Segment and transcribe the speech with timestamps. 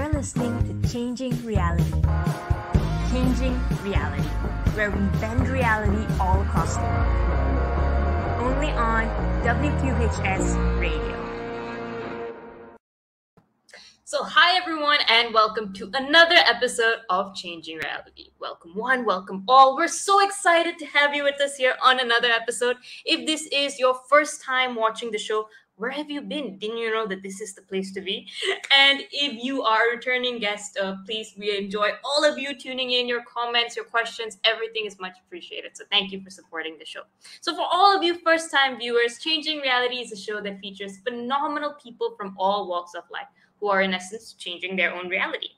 [0.00, 1.84] You're listening to Changing Reality.
[3.10, 4.22] Changing Reality,
[4.72, 8.40] where we bend reality all across the world.
[8.40, 9.04] Only on
[9.44, 11.20] WQHS Radio.
[14.04, 18.30] So, hi everyone, and welcome to another episode of Changing Reality.
[18.40, 19.76] Welcome, one, welcome all.
[19.76, 22.78] We're so excited to have you with us here on another episode.
[23.04, 25.46] If this is your first time watching the show,
[25.80, 26.58] where have you been?
[26.58, 28.28] Didn't you know that this is the place to be?
[28.76, 32.90] And if you are a returning guest, uh, please, we enjoy all of you tuning
[32.92, 35.76] in, your comments, your questions, everything is much appreciated.
[35.76, 37.02] So thank you for supporting the show.
[37.40, 40.98] So for all of you first time viewers, Changing Reality is a show that features
[40.98, 43.28] phenomenal people from all walks of life
[43.60, 45.48] who are in essence changing their own reality.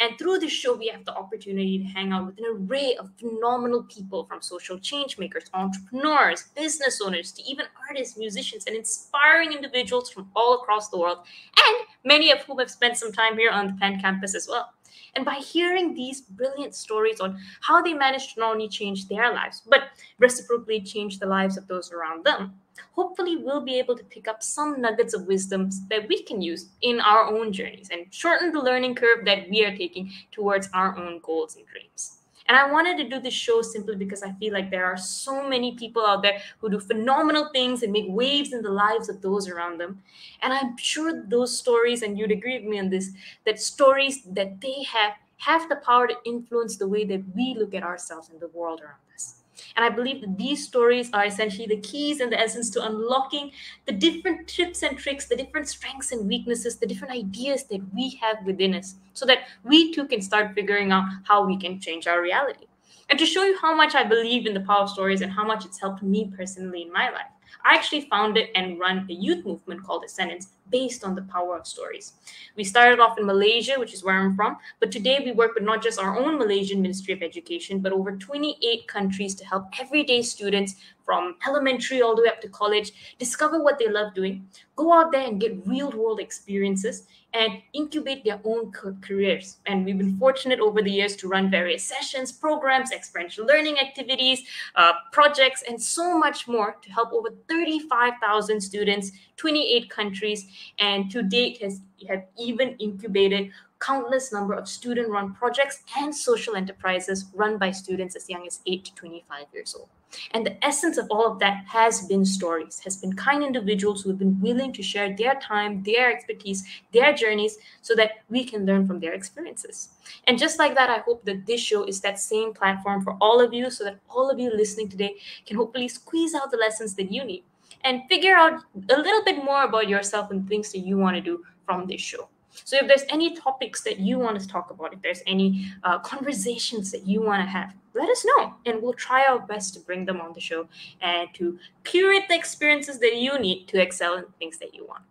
[0.00, 3.10] And through this show, we have the opportunity to hang out with an array of
[3.18, 9.52] phenomenal people from social change makers, entrepreneurs, business owners, to even artists, musicians, and inspiring
[9.52, 11.18] individuals from all across the world,
[11.56, 14.72] and many of whom have spent some time here on the Penn campus as well.
[15.14, 19.32] And by hearing these brilliant stories on how they managed to not only change their
[19.32, 22.54] lives, but reciprocally change the lives of those around them,
[22.92, 26.68] hopefully we'll be able to pick up some nuggets of wisdom that we can use
[26.82, 30.96] in our own journeys and shorten the learning curve that we are taking towards our
[30.96, 32.17] own goals and dreams.
[32.48, 35.46] And I wanted to do this show simply because I feel like there are so
[35.46, 39.20] many people out there who do phenomenal things and make waves in the lives of
[39.20, 40.02] those around them.
[40.42, 43.10] And I'm sure those stories, and you'd agree with me on this,
[43.44, 47.72] that stories that they have have the power to influence the way that we look
[47.72, 49.37] at ourselves and the world around us.
[49.76, 53.50] And I believe that these stories are essentially the keys and the essence to unlocking
[53.86, 58.18] the different tips and tricks, the different strengths and weaknesses, the different ideas that we
[58.22, 62.06] have within us, so that we too can start figuring out how we can change
[62.06, 62.66] our reality.
[63.10, 65.44] And to show you how much I believe in the power of stories and how
[65.44, 67.32] much it's helped me personally in my life,
[67.64, 71.66] I actually founded and run a youth movement called Ascendance based on the power of
[71.66, 72.12] stories.
[72.56, 75.64] We started off in Malaysia, which is where I'm from, but today we work with
[75.64, 80.22] not just our own Malaysian Ministry of Education, but over 28 countries to help everyday
[80.22, 80.76] students
[81.08, 84.46] from elementary all the way up to college discover what they love doing,
[84.76, 88.70] go out there and get real world experiences, and incubate their own
[89.00, 89.56] careers.
[89.64, 94.42] And we've been fortunate over the years to run various sessions, programs, experiential learning activities,
[94.76, 100.46] uh, projects, and so much more to help over 35,000 students, 28 countries,
[100.78, 106.54] and to date has have even incubated countless number of student run projects and social
[106.54, 109.88] enterprises run by students as young as 8 to 25 years old.
[110.32, 114.10] And the essence of all of that has been stories, has been kind individuals who
[114.10, 118.64] have been willing to share their time, their expertise, their journeys, so that we can
[118.64, 119.90] learn from their experiences.
[120.26, 123.40] And just like that, I hope that this show is that same platform for all
[123.40, 125.16] of you, so that all of you listening today
[125.46, 127.44] can hopefully squeeze out the lessons that you need
[127.84, 131.20] and figure out a little bit more about yourself and things that you want to
[131.20, 132.28] do from this show.
[132.64, 135.98] So if there's any topics that you want to talk about, if there's any uh,
[135.98, 139.80] conversations that you want to have, let us know and we'll try our best to
[139.80, 140.68] bring them on the show
[141.00, 145.02] and to curate the experiences that you need to excel in things that you want.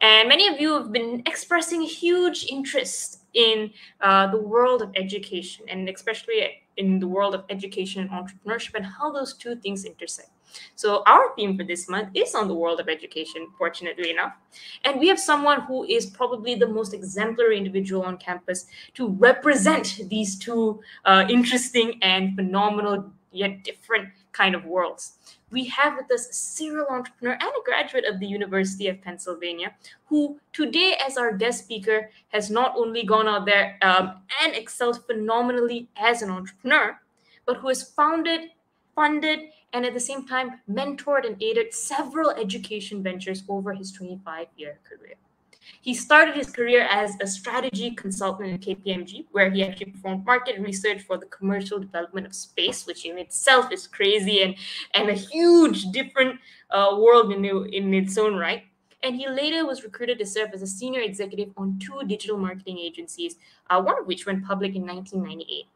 [0.00, 3.70] And many of you have been expressing huge interest in
[4.00, 8.84] uh, the world of education and especially in the world of education and entrepreneurship and
[8.84, 10.30] how those two things intersect.
[10.74, 14.34] So our theme for this month is on the world of education, fortunately enough.
[14.84, 20.00] And we have someone who is probably the most exemplary individual on campus to represent
[20.08, 25.18] these two uh, interesting and phenomenal yet different kind of worlds.
[25.50, 29.74] We have with us a serial entrepreneur and a graduate of the University of Pennsylvania,
[30.06, 35.06] who today, as our guest speaker, has not only gone out there um, and excelled
[35.06, 36.98] phenomenally as an entrepreneur,
[37.46, 38.50] but who has founded,
[38.94, 39.40] funded,
[39.72, 44.78] and at the same time mentored and aided several education ventures over his 25 year
[44.88, 45.16] career.
[45.80, 50.60] He started his career as a strategy consultant in KPMG, where he actually performed market
[50.60, 54.54] research for the commercial development of space, which in itself is crazy and,
[54.94, 56.38] and a huge different
[56.70, 58.64] uh, world in, in its own right.
[59.02, 62.78] And he later was recruited to serve as a senior executive on two digital marketing
[62.78, 63.36] agencies,
[63.70, 65.66] uh, one of which went public in 1998.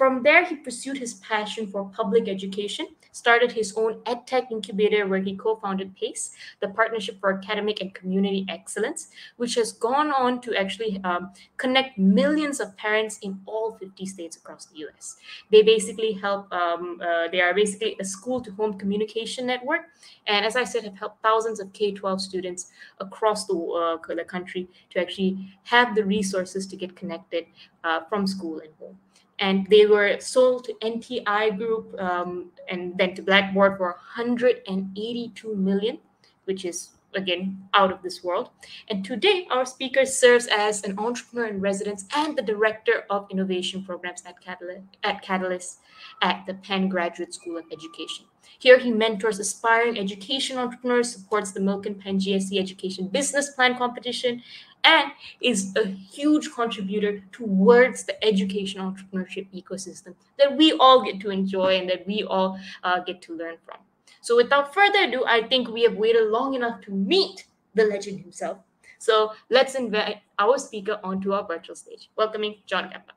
[0.00, 5.20] From there, he pursued his passion for public education, started his own EdTech incubator where
[5.20, 6.30] he co founded PACE,
[6.60, 11.98] the Partnership for Academic and Community Excellence, which has gone on to actually um, connect
[11.98, 15.18] millions of parents in all 50 states across the US.
[15.52, 19.82] They basically help, um, uh, they are basically a school to home communication network.
[20.26, 24.24] And as I said, have helped thousands of K 12 students across the, uh, the
[24.24, 27.44] country to actually have the resources to get connected
[27.84, 28.96] uh, from school and home
[29.40, 35.98] and they were sold to NTI Group um, and then to Blackboard for 182 million,
[36.44, 38.50] which is again out of this world.
[38.88, 43.84] And today, our speaker serves as an entrepreneur in residence and the director of innovation
[43.84, 45.80] programs at Catalyst at, Catalyst
[46.22, 48.26] at the Penn Graduate School of Education.
[48.58, 54.42] Here, he mentors aspiring education entrepreneurs, supports the Milken Penn GSE Education Business Plan competition,
[54.84, 61.30] and is a huge contributor towards the education entrepreneurship ecosystem that we all get to
[61.30, 63.78] enjoy and that we all uh, get to learn from.
[64.22, 67.44] So, without further ado, I think we have waited long enough to meet
[67.74, 68.58] the legend himself.
[68.98, 72.10] So, let's invite our speaker onto our virtual stage.
[72.16, 73.12] Welcoming John Gamba.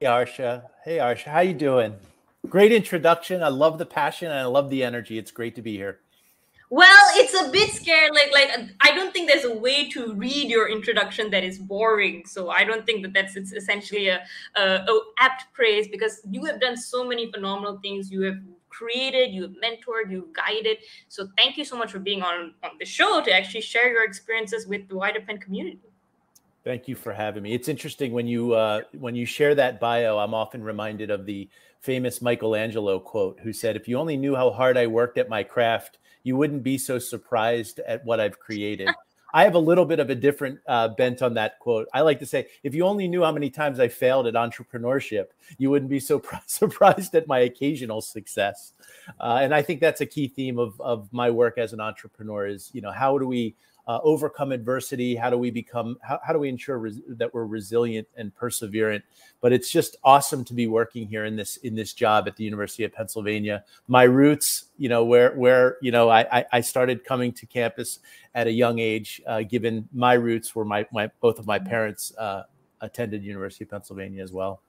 [0.00, 0.62] Hey Arsha.
[0.84, 1.94] Hey Arsha, how you doing?
[2.48, 3.42] Great introduction.
[3.42, 5.18] I love the passion and I love the energy.
[5.18, 5.98] It's great to be here.
[6.70, 8.10] Well, it's a bit scary.
[8.10, 12.24] Like, like I don't think there's a way to read your introduction that is boring.
[12.26, 14.22] So I don't think that that's it's essentially a,
[14.54, 18.10] a, a apt praise because you have done so many phenomenal things.
[18.10, 18.38] You have
[18.68, 20.78] created, you have mentored, you've guided.
[21.08, 24.04] So thank you so much for being on on the show to actually share your
[24.04, 25.80] experiences with the wider Penn community.
[26.64, 27.54] Thank you for having me.
[27.54, 30.18] It's interesting when you uh, when you share that bio.
[30.18, 31.48] I'm often reminded of the
[31.80, 35.42] famous Michelangelo quote, who said, "If you only knew how hard I worked at my
[35.42, 38.88] craft, you wouldn't be so surprised at what I've created."
[39.34, 41.86] I have a little bit of a different uh, bent on that quote.
[41.92, 45.26] I like to say, if you only knew how many times I failed at entrepreneurship,
[45.58, 48.72] you wouldn't be so surprised at my occasional success.
[49.20, 52.46] Uh, and I think that's a key theme of, of my work as an entrepreneur
[52.46, 53.54] is, you know, how do we
[53.88, 55.16] uh, overcome adversity?
[55.16, 55.96] How do we become?
[56.02, 59.02] How, how do we ensure res- that we're resilient and perseverant?
[59.40, 62.44] But it's just awesome to be working here in this in this job at the
[62.44, 63.64] University of Pennsylvania.
[63.88, 68.00] My roots, you know, where where you know I I started coming to campus
[68.34, 72.14] at a young age, uh, given my roots were my my both of my parents
[72.18, 72.42] uh,
[72.82, 74.60] attended University of Pennsylvania as well.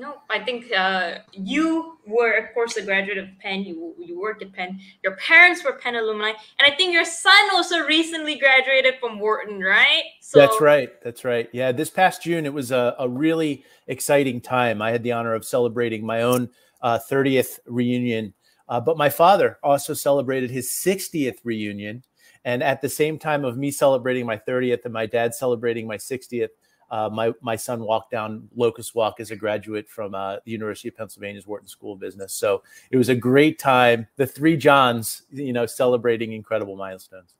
[0.00, 3.64] No, I think uh, you were, of course, a graduate of Penn.
[3.64, 4.80] You you work at Penn.
[5.04, 9.60] Your parents were Penn alumni, and I think your son also recently graduated from Wharton,
[9.60, 10.04] right?
[10.22, 10.88] So that's right.
[11.04, 11.50] That's right.
[11.52, 14.80] Yeah, this past June, it was a, a really exciting time.
[14.80, 16.48] I had the honor of celebrating my own
[16.80, 18.32] uh, 30th reunion,
[18.70, 22.04] uh, but my father also celebrated his 60th reunion,
[22.46, 25.98] and at the same time of me celebrating my 30th and my dad celebrating my
[25.98, 26.48] 60th
[26.90, 30.88] uh, my my son walked down Locust Walk as a graduate from uh, the University
[30.88, 32.32] of Pennsylvania's Wharton School of Business.
[32.32, 34.06] So it was a great time.
[34.16, 37.34] The three Johns, you know, celebrating incredible milestones.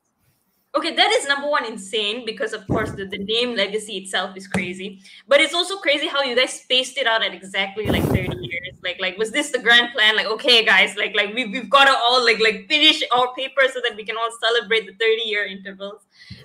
[0.73, 4.47] Okay, that is number one insane because of course the, the name legacy itself is
[4.47, 5.01] crazy.
[5.27, 8.79] But it's also crazy how you guys spaced it out at exactly like 30 years.
[8.81, 10.15] Like like was this the grand plan?
[10.15, 13.63] Like, okay guys, like like we, we've got to all like like finish our paper
[13.73, 16.03] so that we can all celebrate the 30 year intervals.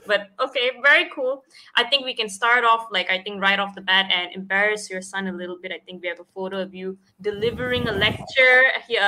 [0.07, 1.43] But okay, very cool.
[1.75, 4.89] I think we can start off like I think right off the bat and embarrass
[4.89, 5.71] your son a little bit.
[5.71, 8.63] I think we have a photo of you delivering a lecture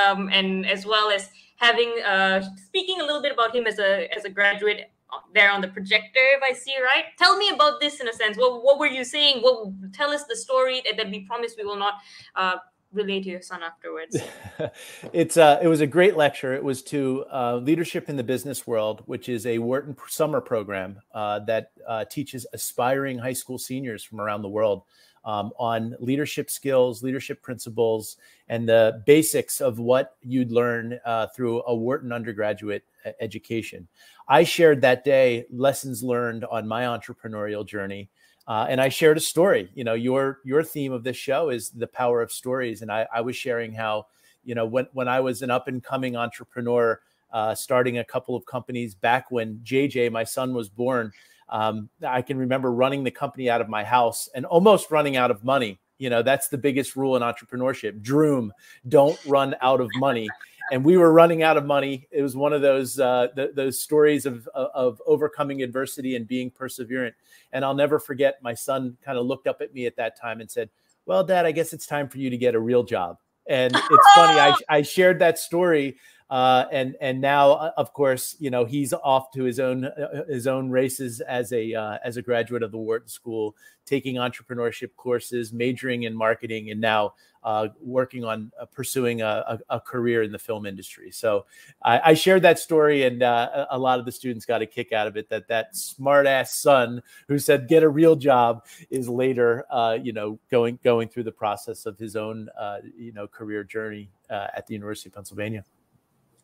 [0.06, 4.08] um, and as well as having uh speaking a little bit about him as a
[4.16, 4.92] as a graduate
[5.34, 7.04] there on the projector if i see right?
[7.18, 8.36] Tell me about this in a sense.
[8.36, 9.42] What, what were you saying?
[9.42, 11.94] What tell us the story that, that we promise we will not
[12.34, 12.56] uh,
[12.92, 14.16] relay to your son afterwards
[15.12, 18.66] it's uh, it was a great lecture it was to uh, leadership in the business
[18.66, 24.02] world which is a wharton summer program uh, that uh, teaches aspiring high school seniors
[24.02, 24.82] from around the world
[25.24, 28.16] um, on leadership skills, leadership principles,
[28.48, 32.84] and the basics of what you'd learn uh, through a Wharton undergraduate
[33.20, 33.88] education.
[34.26, 38.08] I shared that day lessons learned on my entrepreneurial journey.
[38.48, 39.68] Uh, and I shared a story.
[39.74, 43.06] You know, your your theme of this show is the power of stories, and I,
[43.14, 44.06] I was sharing how,
[44.42, 46.98] you know, when when I was an up and coming entrepreneur,
[47.30, 51.12] uh, starting a couple of companies back when JJ, my son, was born.
[51.50, 55.30] Um, I can remember running the company out of my house and almost running out
[55.30, 55.78] of money.
[55.98, 58.00] You know, that's the biggest rule in entrepreneurship.
[58.00, 58.50] Droom,
[58.88, 60.28] don't run out of money.
[60.70, 62.06] And we were running out of money.
[62.10, 66.50] It was one of those uh, th- those stories of of overcoming adversity and being
[66.50, 67.12] perseverant.
[67.52, 68.42] And I'll never forget.
[68.42, 70.68] My son kind of looked up at me at that time and said,
[71.06, 74.14] "Well, Dad, I guess it's time for you to get a real job." And it's
[74.14, 74.38] funny.
[74.38, 75.96] I, I shared that story
[76.30, 80.24] uh, and and now, uh, of course, you know he's off to his own uh,
[80.28, 83.56] his own races as a uh, as a graduate of the Wharton School,
[83.86, 89.76] taking entrepreneurship courses, majoring in marketing, and now uh, working on uh, pursuing a, a,
[89.76, 91.10] a, career in the film industry.
[91.10, 91.46] So
[91.82, 95.06] I, I shared that story, and a lot of the students got a kick out
[95.06, 95.30] of it.
[95.30, 99.64] That that smart ass son who said get a real job is later,
[100.02, 102.50] you know, going going through the process of his own
[102.98, 105.64] you know career journey at the University of Pennsylvania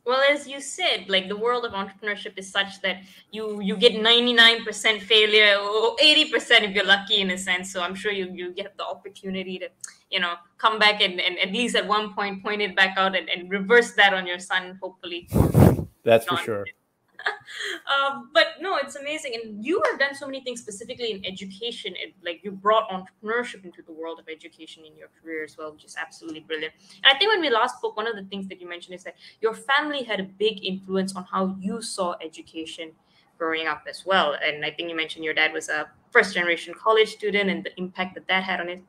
[0.04, 3.92] well as you said like the world of entrepreneurship is such that you you get
[3.92, 7.72] 99% failure or 80% if you're lucky in a sense.
[7.72, 9.68] So i'm sure you you get the opportunity to
[10.10, 13.16] you know come back and, and at least at one point point it back out
[13.16, 15.28] and, and reverse that on your son hopefully.
[16.04, 16.66] That's for sure
[17.92, 21.94] um, but no, it's amazing, and you have done so many things specifically in education.
[21.96, 25.72] It, like you brought entrepreneurship into the world of education in your career as well,
[25.72, 26.74] which is absolutely brilliant.
[27.02, 29.04] And I think when we last spoke, one of the things that you mentioned is
[29.04, 32.92] that your family had a big influence on how you saw education
[33.38, 34.36] growing up as well.
[34.42, 37.76] And I think you mentioned your dad was a first generation college student and the
[37.76, 38.82] impact that that had on it.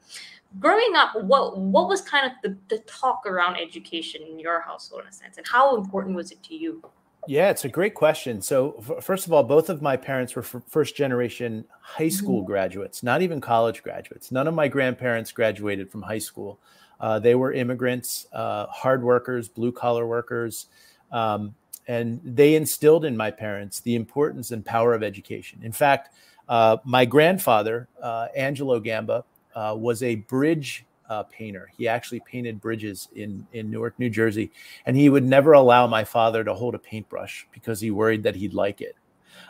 [0.59, 5.01] Growing up, what what was kind of the, the talk around education in your household
[5.01, 6.81] in a sense, and how important was it to you?
[7.27, 8.41] Yeah, it's a great question.
[8.41, 12.41] So, f- first of all, both of my parents were f- first generation high school
[12.41, 12.51] mm-hmm.
[12.51, 14.31] graduates, not even college graduates.
[14.31, 16.59] None of my grandparents graduated from high school.
[16.99, 20.67] Uh, they were immigrants, uh, hard workers, blue collar workers.
[21.11, 21.55] Um,
[21.87, 25.59] and they instilled in my parents the importance and power of education.
[25.63, 26.15] In fact,
[26.47, 29.23] uh, my grandfather, uh, Angelo Gamba,
[29.55, 31.69] uh, was a bridge uh, painter.
[31.77, 34.51] He actually painted bridges in in Newark, New Jersey,
[34.85, 38.35] and he would never allow my father to hold a paintbrush because he worried that
[38.35, 38.95] he'd like it.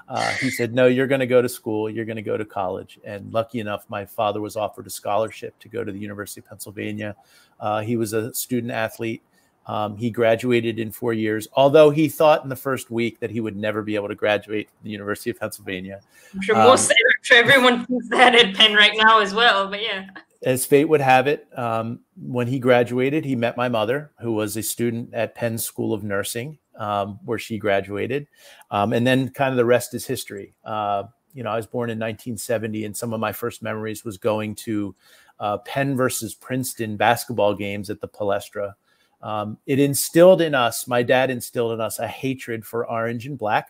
[0.08, 1.90] Uh, he said, "No, you're going to go to school.
[1.90, 5.58] You're going to go to college." And lucky enough, my father was offered a scholarship
[5.60, 7.16] to go to the University of Pennsylvania.
[7.60, 9.24] Uh, he was a student athlete.
[9.68, 13.40] Um, he graduated in four years, although he thought in the first week that he
[13.40, 16.02] would never be able to graduate from the University of Pennsylvania.
[16.36, 19.68] I'm sure most, um, sure everyone thinks that at Penn right now as well.
[19.68, 20.06] But yeah
[20.44, 24.56] as fate would have it, um, when he graduated, he met my mother, who was
[24.58, 28.28] a student at Penn School of Nursing, um, where she graduated.
[28.72, 30.56] Um, and then kind of the rest is history.
[30.64, 34.18] Uh, you know, I was born in 1970, and some of my first memories was
[34.18, 34.96] going to
[35.40, 38.74] uh, Penn versus Princeton basketball games at the Palestra.
[39.22, 43.38] Um, it instilled in us, my dad instilled in us a hatred for orange and
[43.38, 43.70] black.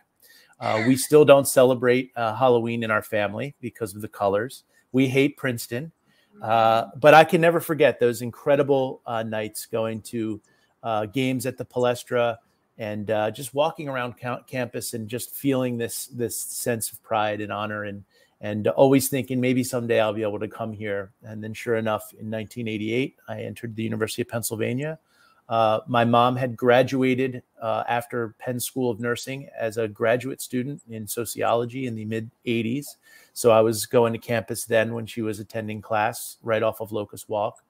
[0.60, 4.64] Uh, we still don't celebrate uh, Halloween in our family because of the colors.
[4.92, 5.92] We hate Princeton.
[6.42, 10.42] Uh, but I can never forget those incredible uh, nights going to
[10.84, 12.38] uh, games at the Palestra
[12.78, 14.16] and uh, just walking around
[14.48, 18.04] campus and just feeling this this sense of pride and honor and
[18.42, 21.12] and always thinking maybe someday I'll be able to come here.
[21.24, 25.00] And then, sure enough, in 1988, I entered the University of Pennsylvania.
[25.48, 30.82] Uh, my mom had graduated uh, after Penn School of Nursing as a graduate student
[30.90, 32.96] in sociology in the mid 80s.
[33.34, 36.92] So I was going to campus then when she was attending class right off of
[36.92, 37.64] Locust Walk.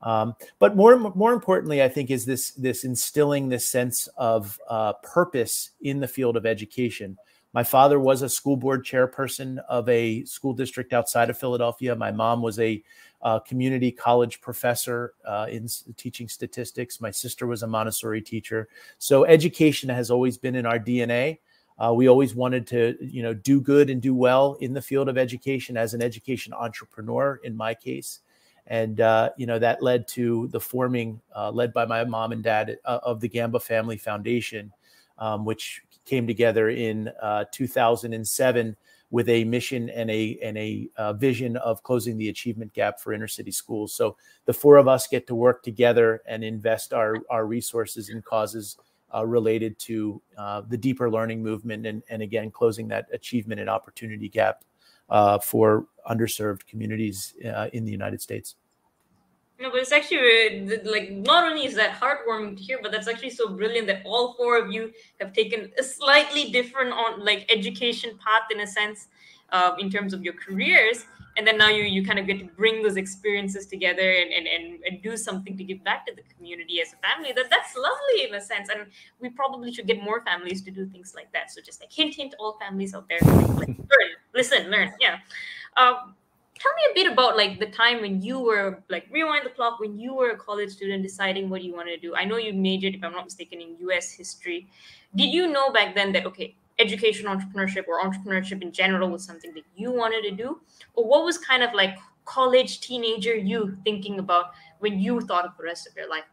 [0.00, 4.92] Um, but more more importantly, I think is this this instilling this sense of uh,
[5.02, 7.18] purpose in the field of education.
[7.52, 11.96] My father was a school board chairperson of a school district outside of Philadelphia.
[11.96, 12.82] My mom was a
[13.22, 17.00] uh, community college professor uh, in teaching statistics.
[17.00, 18.68] My sister was a Montessori teacher.
[18.98, 21.38] So education has always been in our DNA.
[21.78, 25.08] Uh, we always wanted to, you know, do good and do well in the field
[25.08, 27.40] of education as an education entrepreneur.
[27.44, 28.20] In my case,
[28.68, 32.42] and uh, you know that led to the forming, uh, led by my mom and
[32.42, 34.72] dad, uh, of the Gamba Family Foundation,
[35.18, 38.76] um, which came together in uh, 2007
[39.10, 43.12] with a mission and a and a uh, vision of closing the achievement gap for
[43.12, 43.94] inner city schools.
[43.94, 48.22] So the four of us get to work together and invest our our resources in
[48.22, 48.76] causes
[49.14, 53.70] uh, related to uh, the deeper learning movement and, and again closing that achievement and
[53.70, 54.64] opportunity gap
[55.08, 58.56] uh, for underserved communities uh, in the United States.
[59.60, 63.30] No, but it's actually like not only is that heartwarming to hear, but that's actually
[63.30, 68.16] so brilliant that all four of you have taken a slightly different on like education
[68.24, 69.08] path in a sense,
[69.50, 71.06] uh, in terms of your careers.
[71.36, 74.46] And then now you you kind of get to bring those experiences together and, and,
[74.46, 77.32] and, and do something to give back to the community as a family.
[77.32, 78.68] That that's lovely in a sense.
[78.68, 78.86] And
[79.20, 81.50] we probably should get more families to do things like that.
[81.50, 85.18] So just like hint hint all families out there like, learn listen learn yeah.
[85.76, 86.14] Um,
[86.58, 89.80] tell me a bit about like the time when you were like rewind the clock
[89.80, 92.14] when you were a college student deciding what you wanted to do.
[92.14, 94.68] I know you majored if i'm not mistaken in us history.
[95.14, 99.52] Did you know back then that okay education entrepreneurship or entrepreneurship in general was something
[99.54, 100.60] that you wanted to do?
[100.94, 105.56] Or what was kind of like college teenager you thinking about when you thought of
[105.56, 106.24] the rest of your life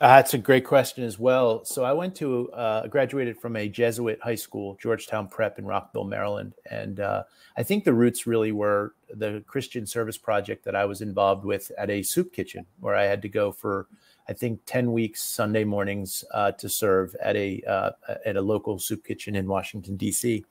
[0.00, 3.68] uh, that's a great question as well so i went to uh, graduated from a
[3.68, 7.22] jesuit high school georgetown prep in rockville maryland and uh,
[7.56, 11.70] i think the roots really were the christian service project that i was involved with
[11.78, 13.86] at a soup kitchen where i had to go for
[14.28, 17.90] I think 10 weeks Sunday mornings uh, to serve at a uh,
[18.24, 20.44] at a local soup kitchen in Washington D.C.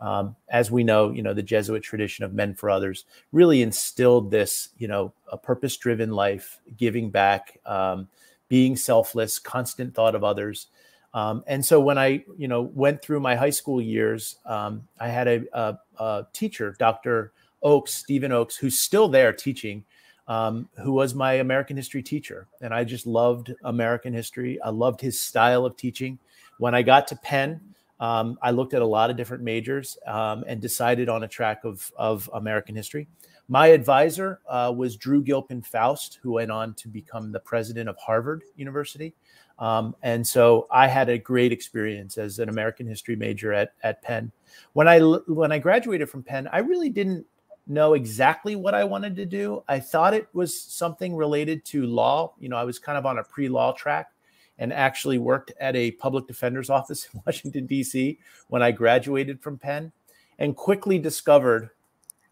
[0.00, 4.30] Um, as we know, you know the Jesuit tradition of men for others really instilled
[4.30, 8.08] this, you know, a purpose-driven life, giving back, um,
[8.54, 10.68] being selfless, constant thought of others.
[11.12, 15.08] Um, and so when I, you know, went through my high school years, um, I
[15.08, 17.32] had a, a, a teacher, Dr.
[17.64, 19.84] Oakes, Stephen Oakes, who's still there teaching
[20.28, 22.46] um, who was my American history teacher.
[22.60, 24.60] And I just loved American history.
[24.62, 26.20] I loved his style of teaching.
[26.58, 27.60] When I got to Penn,
[27.98, 31.64] um, I looked at a lot of different majors um, and decided on a track
[31.64, 33.08] of, of American history.
[33.48, 37.96] My advisor uh, was Drew Gilpin Faust, who went on to become the president of
[37.98, 39.14] Harvard University.
[39.58, 44.02] Um, and so I had a great experience as an American history major at, at
[44.02, 44.32] Penn.
[44.72, 47.26] When I when I graduated from Penn, I really didn't
[47.66, 49.62] know exactly what I wanted to do.
[49.68, 52.34] I thought it was something related to law.
[52.38, 54.10] You know, I was kind of on a pre-law track
[54.58, 58.18] and actually worked at a public defender's office in Washington D.C.
[58.48, 59.92] when I graduated from Penn
[60.38, 61.70] and quickly discovered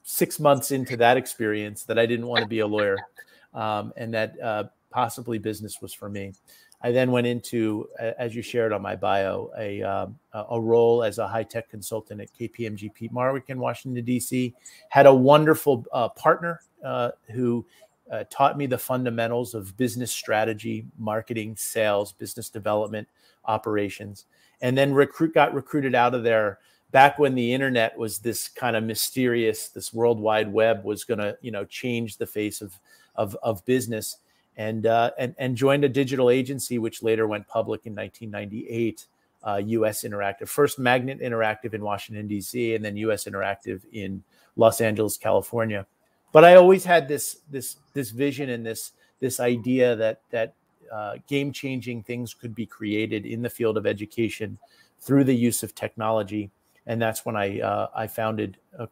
[0.02, 2.96] 6 months into that experience that I didn't want to be a lawyer
[3.54, 6.32] um, and that uh, possibly business was for me.
[6.84, 11.18] I then went into, as you shared on my bio, a, um, a role as
[11.18, 14.52] a high tech consultant at KPMG Peat Marwick in Washington, D.C.
[14.88, 17.64] Had a wonderful uh, partner uh, who
[18.10, 23.06] uh, taught me the fundamentals of business strategy, marketing, sales, business development,
[23.44, 24.24] operations,
[24.60, 26.58] and then recruit got recruited out of there
[26.92, 31.18] back when the internet was this kind of mysterious, this world wide web was going
[31.18, 32.78] to, you know, change the face of,
[33.16, 34.18] of, of business
[34.56, 39.06] and, uh, and, and joined a digital agency, which later went public in 1998,
[39.42, 40.48] uh, US Interactive.
[40.48, 44.22] First Magnet Interactive in Washington, D.C., and then US Interactive in
[44.56, 45.86] Los Angeles, California.
[46.30, 50.54] But I always had this, this, this vision and this, this idea that, that
[50.92, 54.58] uh, game changing things could be created in the field of education
[55.00, 56.50] through the use of technology.
[56.86, 58.86] And that's when I, uh, I founded uh,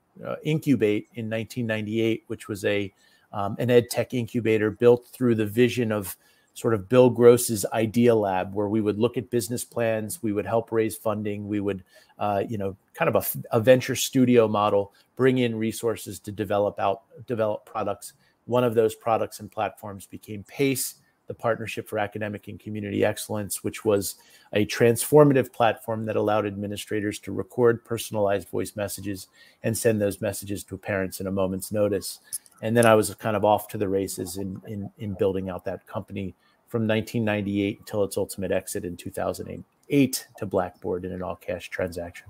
[0.45, 2.93] Incubate in 1998, which was a
[3.33, 6.17] um, an ed tech incubator built through the vision of
[6.55, 10.47] sort of Bill Gross's Idea Lab, where we would look at business plans, we would
[10.47, 11.85] help raise funding, we would,
[12.19, 16.79] uh, you know, kind of a, a, venture studio model, bring in resources to develop
[16.81, 18.15] out develop products.
[18.47, 20.97] One of those products and platforms became PACE,
[21.31, 24.17] the Partnership for Academic and Community Excellence, which was
[24.53, 29.29] a transformative platform that allowed administrators to record personalized voice messages
[29.63, 32.19] and send those messages to parents in a moment's notice
[32.63, 35.65] and then I was kind of off to the races in in, in building out
[35.65, 36.35] that company
[36.69, 42.29] from 1998 until its ultimate exit in 2008 to Blackboard in an all cash transaction.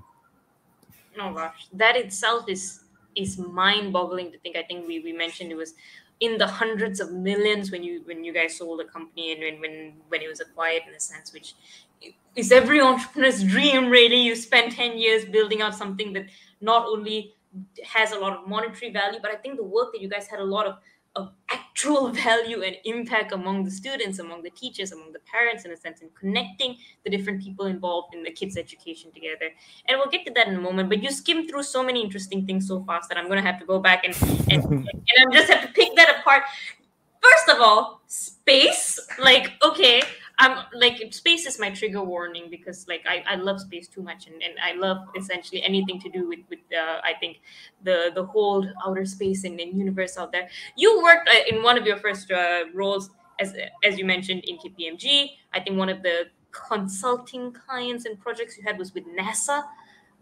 [1.20, 2.84] Oh gosh, that itself is
[3.16, 4.56] is mind boggling to think.
[4.56, 5.74] I think we, we mentioned it was
[6.20, 9.60] in the hundreds of millions when you when you guys sold the company and when
[9.60, 11.54] when when it was acquired in a sense, which
[12.36, 13.88] is every entrepreneur's dream.
[13.88, 16.26] Really, you spend ten years building out something that
[16.60, 17.34] not only
[17.84, 20.40] has a lot of monetary value, but I think the work that you guys had
[20.40, 20.76] a lot of
[21.16, 21.32] of
[21.80, 25.76] actual value and impact among the students, among the teachers, among the parents, in a
[25.76, 29.50] sense, in connecting the different people involved in the kids' education together.
[29.86, 30.88] And we'll get to that in a moment.
[30.88, 33.58] But you skimmed through so many interesting things so fast that I'm going to have
[33.60, 34.14] to go back and
[34.50, 36.42] and, and I just have to pick that apart.
[37.22, 38.98] First of all, space.
[39.18, 40.02] Like, okay,
[40.40, 44.26] I'm like space is my trigger warning because like I, I love space too much
[44.26, 47.40] and, and I love essentially anything to do with with uh, I think
[47.84, 50.48] the the whole outer space and, and universe out there.
[50.76, 54.56] You worked uh, in one of your first uh, roles as as you mentioned in
[54.58, 55.32] KPMG.
[55.52, 59.64] I think one of the consulting clients and projects you had was with NASA.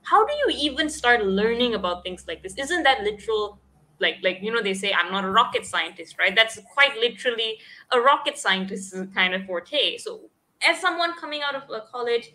[0.03, 2.55] How do you even start learning about things like this?
[2.59, 3.59] Isn't that literal
[4.01, 6.35] like like you know they say i'm not a rocket scientist right?
[6.35, 7.59] That's quite literally
[7.93, 9.99] a rocket scientist's kind of forte.
[9.99, 10.21] So
[10.69, 12.31] as someone coming out of a college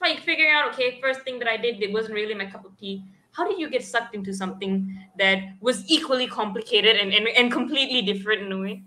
[0.00, 2.76] like figuring out okay first thing that i did it wasn't really my cup of
[2.78, 3.02] tea.
[3.32, 8.00] How did you get sucked into something that was equally complicated and, and, and completely
[8.00, 8.82] different in a way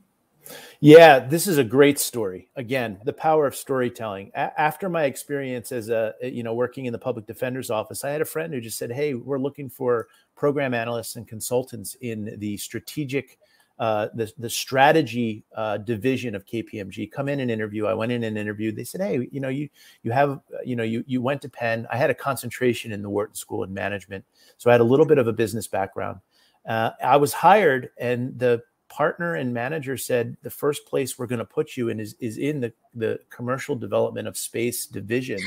[0.80, 2.50] yeah, this is a great story.
[2.56, 4.32] Again, the power of storytelling.
[4.36, 8.10] A- after my experience as a you know working in the public defender's office, I
[8.10, 12.36] had a friend who just said, "Hey, we're looking for program analysts and consultants in
[12.38, 13.38] the strategic
[13.80, 17.12] uh, the the strategy uh, division of KPMG.
[17.12, 17.86] Come in and interview.
[17.86, 18.76] I went in and interviewed.
[18.76, 19.70] They said, "Hey, you know, you
[20.02, 21.86] you have you know you you went to Penn.
[21.92, 24.26] I had a concentration in the Wharton School in Management,
[24.58, 26.20] so I had a little bit of a business background.
[26.66, 31.40] Uh, I was hired, and the partner and manager said the first place we're going
[31.40, 35.40] to put you in is, is in the, the commercial development of space division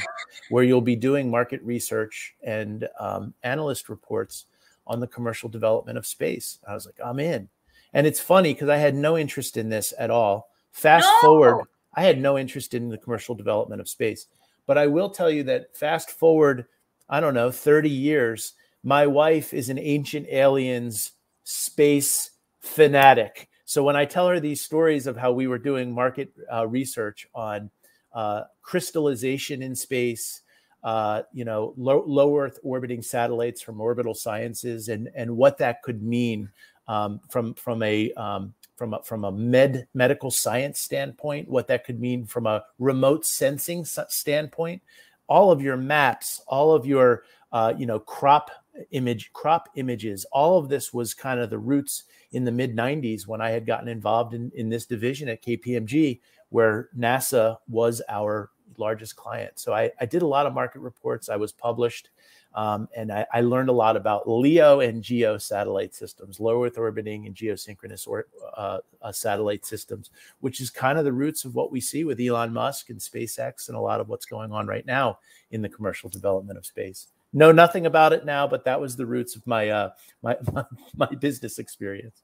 [0.50, 4.46] where you'll be doing market research and um, analyst reports
[4.86, 6.58] on the commercial development of space.
[6.66, 7.48] I was like i'm in.
[7.92, 10.50] And it's funny because i had no interest in this at all.
[10.72, 11.20] Fast no!
[11.20, 14.26] forward i had no interest in the commercial development of space.
[14.66, 16.66] But i will tell you that fast forward
[17.08, 21.12] i don't know 30 years my wife is an ancient aliens
[21.44, 22.29] space
[22.60, 23.48] fanatic.
[23.64, 27.26] So when I tell her these stories of how we were doing market uh, research
[27.34, 27.70] on
[28.12, 30.42] uh, crystallization in space,
[30.82, 35.82] uh, you know, low, low, Earth orbiting satellites from orbital sciences, and and what that
[35.82, 36.50] could mean
[36.88, 41.84] um, from from a um, from a, from a med medical science standpoint, what that
[41.84, 44.82] could mean from a remote sensing standpoint,
[45.28, 48.50] all of your maps, all of your uh, you know crop
[48.90, 50.24] image crop images.
[50.32, 53.66] All of this was kind of the roots in the mid 90s when i had
[53.66, 59.58] gotten involved in, in this division at kpmg where nasa was our largest client.
[59.58, 61.28] So I, I did a lot of market reports.
[61.28, 62.10] I was published
[62.54, 66.78] um, and I, I, learned a lot about LEO and GEO satellite systems, low Earth
[66.78, 71.54] orbiting and geosynchronous or, uh, uh, satellite systems, which is kind of the roots of
[71.54, 74.66] what we see with Elon Musk and SpaceX and a lot of what's going on
[74.66, 75.20] right now
[75.52, 79.06] in the commercial development of space know nothing about it now, but that was the
[79.06, 79.90] roots of my uh,
[80.22, 80.64] my, my,
[80.96, 82.22] my business experience.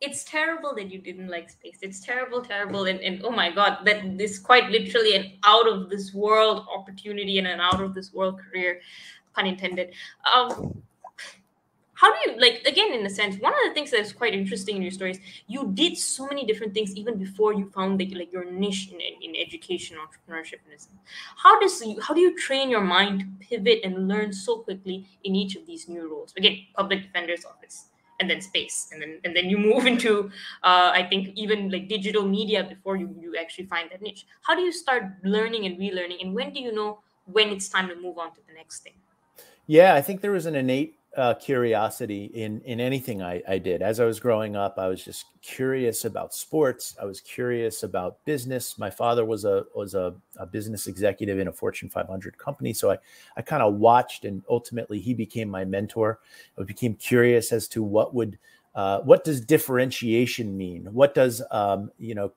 [0.00, 1.78] It's terrible that you didn't like space.
[1.82, 5.90] It's terrible, terrible, and, and oh my god, that this quite literally an out of
[5.90, 8.80] this world opportunity and an out of this world career,
[9.34, 9.92] pun intended.
[10.32, 10.82] Um,
[12.00, 14.76] how do you like again in a sense one of the things that's quite interesting
[14.76, 18.32] in your stories you did so many different things even before you found like, like
[18.32, 21.00] your niche in, in education entrepreneurship in a sense.
[21.36, 25.06] How does you how do you train your mind to pivot and learn so quickly
[25.24, 26.32] in each of these new roles?
[26.36, 27.86] Again public defender's office
[28.20, 30.30] and then space and then and then you move into
[30.62, 34.26] uh, i think even like digital media before you you actually find that niche.
[34.42, 37.88] How do you start learning and relearning and when do you know when it's time
[37.88, 38.94] to move on to the next thing?
[39.66, 43.82] Yeah i think there was an innate uh, curiosity in in anything I, I did.
[43.82, 46.94] As I was growing up, I was just curious about sports.
[47.00, 48.78] I was curious about business.
[48.78, 52.90] My father was a was a, a business executive in a Fortune 500 company, so
[52.90, 52.98] I
[53.36, 56.20] I kind of watched, and ultimately he became my mentor.
[56.58, 58.38] I became curious as to what would
[58.74, 60.86] uh, what does differentiation mean?
[60.92, 62.32] What does um, you know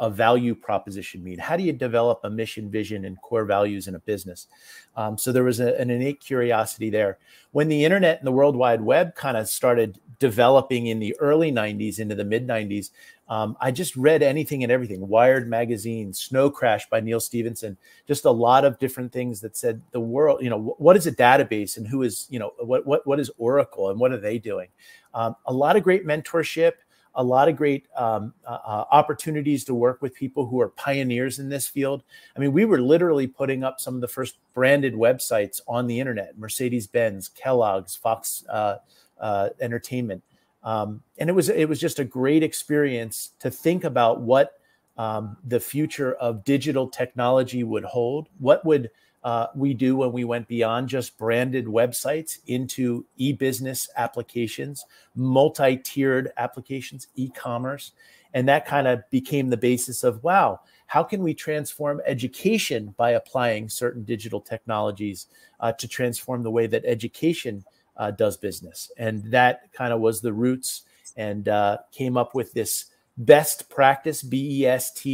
[0.00, 1.38] a value proposition mean?
[1.38, 4.48] How do you develop a mission, vision, and core values in a business?
[4.96, 7.18] Um, so there was a, an innate curiosity there.
[7.52, 11.50] When the internet and the World Wide Web kind of started developing in the early
[11.50, 12.90] 90s into the mid 90s,
[13.30, 17.76] um, I just read anything and everything Wired magazine, Snow Crash by Neal Stephenson,
[18.08, 21.12] just a lot of different things that said the world, you know, what is a
[21.12, 24.38] database and who is, you know, what, what, what is Oracle and what are they
[24.38, 24.68] doing?
[25.14, 26.72] Um, a lot of great mentorship
[27.14, 31.38] a lot of great um, uh, uh, opportunities to work with people who are pioneers
[31.38, 32.02] in this field.
[32.36, 35.98] I mean, we were literally putting up some of the first branded websites on the
[35.98, 38.76] internet: Mercedes Benz, Kellogg's, Fox uh,
[39.20, 40.22] uh, Entertainment,
[40.62, 44.60] um, and it was it was just a great experience to think about what
[44.96, 48.28] um, the future of digital technology would hold.
[48.38, 48.90] What would
[49.22, 57.08] uh, we do when we went beyond just branded websites into e-business applications, multi-tiered applications,
[57.16, 57.92] e-commerce,
[58.32, 63.10] and that kind of became the basis of wow, how can we transform education by
[63.10, 65.26] applying certain digital technologies
[65.60, 67.64] uh, to transform the way that education
[67.96, 68.90] uh, does business?
[68.96, 70.82] And that kind of was the roots,
[71.16, 75.06] and uh, came up with this best practice BEST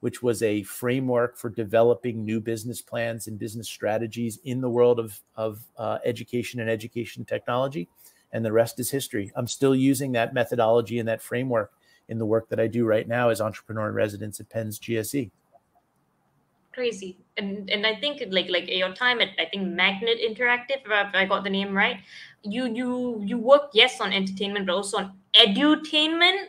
[0.00, 4.98] which was a framework for developing new business plans and business strategies in the world
[4.98, 7.88] of, of uh, education and education technology.
[8.32, 9.30] And the rest is history.
[9.36, 11.72] I'm still using that methodology and that framework
[12.08, 15.30] in the work that I do right now as entrepreneur in residence at Penn's GSE.
[16.72, 21.14] Crazy, and and I think like like your time at I think Magnet Interactive, if
[21.14, 21.96] I got the name right,
[22.44, 26.46] you you you work yes on entertainment, but also on edutainment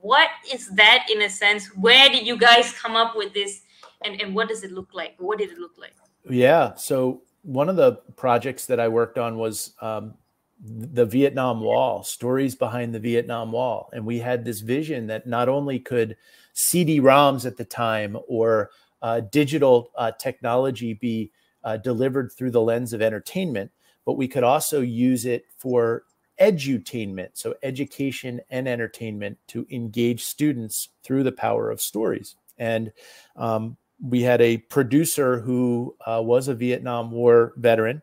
[0.00, 1.66] what is that in a sense?
[1.76, 3.62] Where did you guys come up with this?
[4.04, 5.14] And, and what does it look like?
[5.18, 5.94] What did it look like?
[6.28, 10.14] Yeah so one of the projects that i worked on was um,
[10.60, 13.88] the vietnam wall stories behind the vietnam wall.
[13.92, 16.16] And we had this vision that not only could
[16.52, 21.30] cd-roms at the time or uh, digital uh, technology be
[21.62, 23.70] uh, delivered through the lens of entertainment
[24.04, 26.04] but we could also use it for
[26.40, 32.36] edutainment, so education and entertainment to engage students through the power of stories.
[32.58, 32.92] And
[33.36, 38.02] um, we had a producer who uh, was a Vietnam War veteran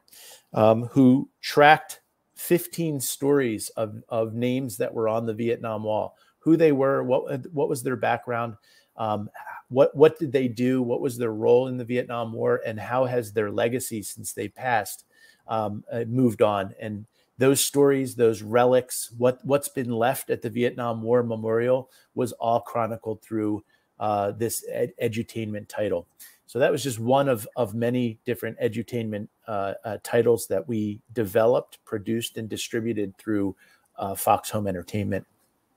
[0.53, 2.01] um, who tracked
[2.35, 7.45] 15 stories of, of names that were on the Vietnam Wall, who they were, what,
[7.51, 8.55] what was their background,
[8.97, 9.29] um,
[9.69, 13.05] what, what did they do, what was their role in the Vietnam War, and how
[13.05, 15.05] has their legacy since they passed
[15.47, 16.73] um, uh, moved on.
[16.79, 17.05] And
[17.37, 22.61] those stories, those relics, what what's been left at the Vietnam War Memorial was all
[22.61, 23.63] chronicled through
[23.99, 26.07] uh, this ed- edutainment title.
[26.47, 31.01] So that was just one of of many different edutainment uh, uh, titles that we
[31.13, 33.55] developed, produced, and distributed through
[33.97, 35.25] uh, Fox Home Entertainment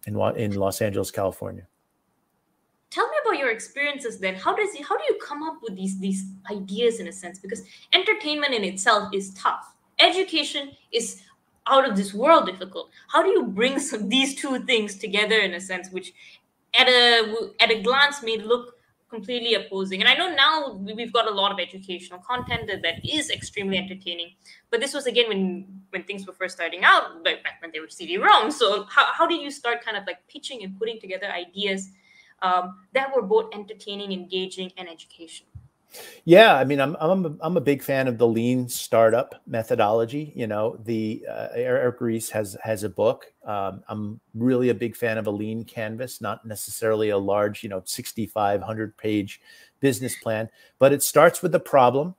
[0.06, 1.66] in in Los Angeles, California.
[2.90, 4.34] Tell me about your experiences then.
[4.34, 7.38] How does how do you come up with these these ideas in a sense?
[7.38, 9.74] Because entertainment in itself is tough.
[9.98, 11.22] Education is
[11.68, 12.90] out of this world difficult.
[13.08, 16.12] How do you bring some, these two things together in a sense, which
[16.78, 18.74] at a at a glance may look
[19.08, 20.00] completely opposing.
[20.00, 23.78] And I know now we've got a lot of educational content that, that is extremely
[23.78, 24.32] entertaining.
[24.70, 27.88] But this was again when when things were first starting out, back when they were
[27.88, 28.50] CD-ROM.
[28.50, 31.90] So how, how do you start kind of like pitching and putting together ideas
[32.42, 35.50] um, that were both entertaining, engaging, and educational?
[36.24, 40.32] Yeah, I mean, I'm I'm I'm a big fan of the lean startup methodology.
[40.36, 43.32] You know, the uh, Eric Ries has has a book.
[43.44, 47.68] Um, I'm really a big fan of a lean canvas, not necessarily a large, you
[47.68, 49.40] know, 6,500 page
[49.80, 52.14] business plan, but it starts with a problem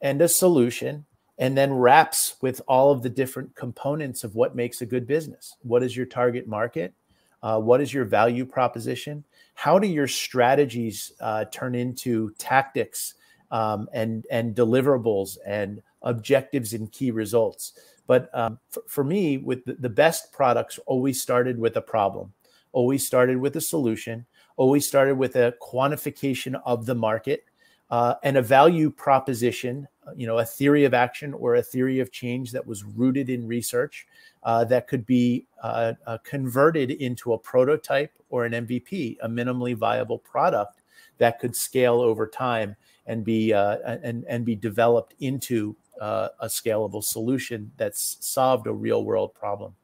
[0.00, 1.06] and a solution,
[1.38, 5.56] and then wraps with all of the different components of what makes a good business.
[5.62, 6.94] What is your target market?
[7.42, 9.24] Uh, what is your value proposition?
[9.60, 13.14] how do your strategies uh, turn into tactics
[13.50, 17.74] um, and and deliverables and objectives and key results
[18.06, 22.32] but um, for, for, me with the, the best products always started with a problem
[22.72, 24.24] always started with a solution
[24.56, 27.44] always started with a quantification of the market
[27.90, 32.10] uh, and a value proposition you know a theory of action or a theory of
[32.10, 34.06] change that was rooted in research
[34.42, 39.74] uh, that could be uh, uh, converted into a prototype or an MVP, a minimally
[39.74, 40.82] viable product
[41.18, 42.76] that could scale over time
[43.06, 48.72] and be uh, and and be developed into uh, a scalable solution that's solved a
[48.72, 49.74] real world problem.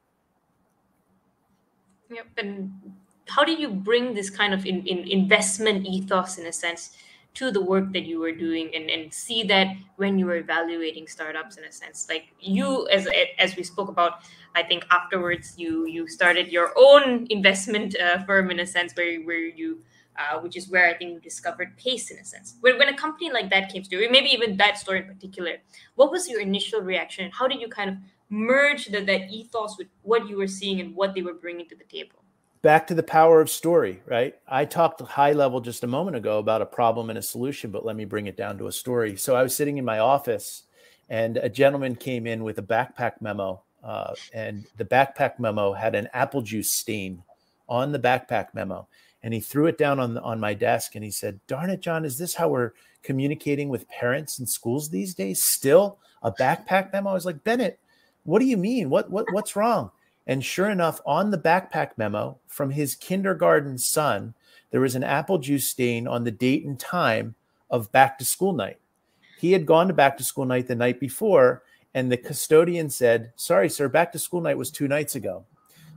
[2.10, 2.72] Yep, and
[3.28, 6.96] how do you bring this kind of in, in investment ethos in a sense
[7.36, 11.06] to the work that you were doing and, and see that when you were evaluating
[11.06, 13.06] startups in a sense like you as
[13.38, 14.20] as we spoke about
[14.54, 19.20] i think afterwards you you started your own investment uh, firm in a sense where
[19.22, 19.82] where you
[20.18, 22.56] uh, which is where I think you discovered pace in a sense.
[22.60, 25.58] When, when a company like that came to you, maybe even that story in particular,
[25.94, 27.26] what was your initial reaction?
[27.26, 27.96] and How did you kind of
[28.30, 31.76] merge the, that ethos with what you were seeing and what they were bringing to
[31.76, 32.24] the table?
[32.66, 34.34] Back to the power of story, right?
[34.48, 37.84] I talked high level just a moment ago about a problem and a solution, but
[37.84, 39.14] let me bring it down to a story.
[39.14, 40.64] So I was sitting in my office
[41.08, 43.62] and a gentleman came in with a backpack memo.
[43.84, 47.22] Uh, and the backpack memo had an apple juice stain
[47.68, 48.88] on the backpack memo.
[49.22, 51.80] And he threw it down on, the, on my desk and he said, Darn it,
[51.80, 52.72] John, is this how we're
[53.04, 55.44] communicating with parents in schools these days?
[55.44, 57.10] Still a backpack memo?
[57.10, 57.78] I was like, Bennett,
[58.24, 58.90] what do you mean?
[58.90, 59.92] What, what, what's wrong?
[60.26, 64.34] And sure enough, on the backpack memo from his kindergarten son,
[64.70, 67.34] there was an apple juice stain on the date and time
[67.70, 68.78] of back to school night.
[69.38, 71.62] He had gone to back to school night the night before,
[71.94, 75.44] and the custodian said, Sorry, sir, back to school night was two nights ago.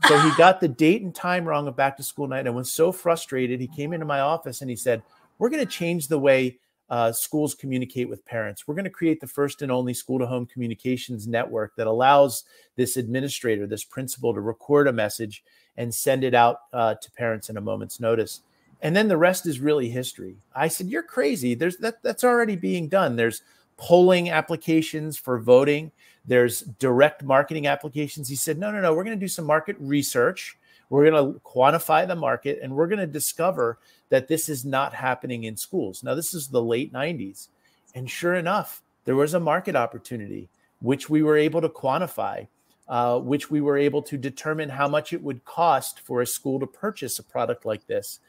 [0.07, 2.71] So he got the date and time wrong of back to school night and was
[2.71, 3.59] so frustrated.
[3.59, 5.01] He came into my office and he said,
[5.37, 8.67] We're going to change the way uh, schools communicate with parents.
[8.67, 12.45] We're going to create the first and only school to home communications network that allows
[12.75, 15.43] this administrator, this principal, to record a message
[15.77, 18.41] and send it out uh, to parents in a moment's notice.
[18.81, 20.37] And then the rest is really history.
[20.55, 21.53] I said, "You're crazy.
[21.53, 22.01] There's that.
[22.01, 23.15] That's already being done.
[23.15, 23.41] There's
[23.77, 25.91] polling applications for voting.
[26.25, 28.93] There's direct marketing applications." He said, "No, no, no.
[28.93, 30.57] We're going to do some market research."
[30.89, 33.77] We're going to quantify the market and we're going to discover
[34.09, 36.03] that this is not happening in schools.
[36.03, 37.47] Now, this is the late 90s.
[37.95, 40.49] And sure enough, there was a market opportunity,
[40.81, 42.47] which we were able to quantify,
[42.87, 46.59] uh, which we were able to determine how much it would cost for a school
[46.59, 48.19] to purchase a product like this.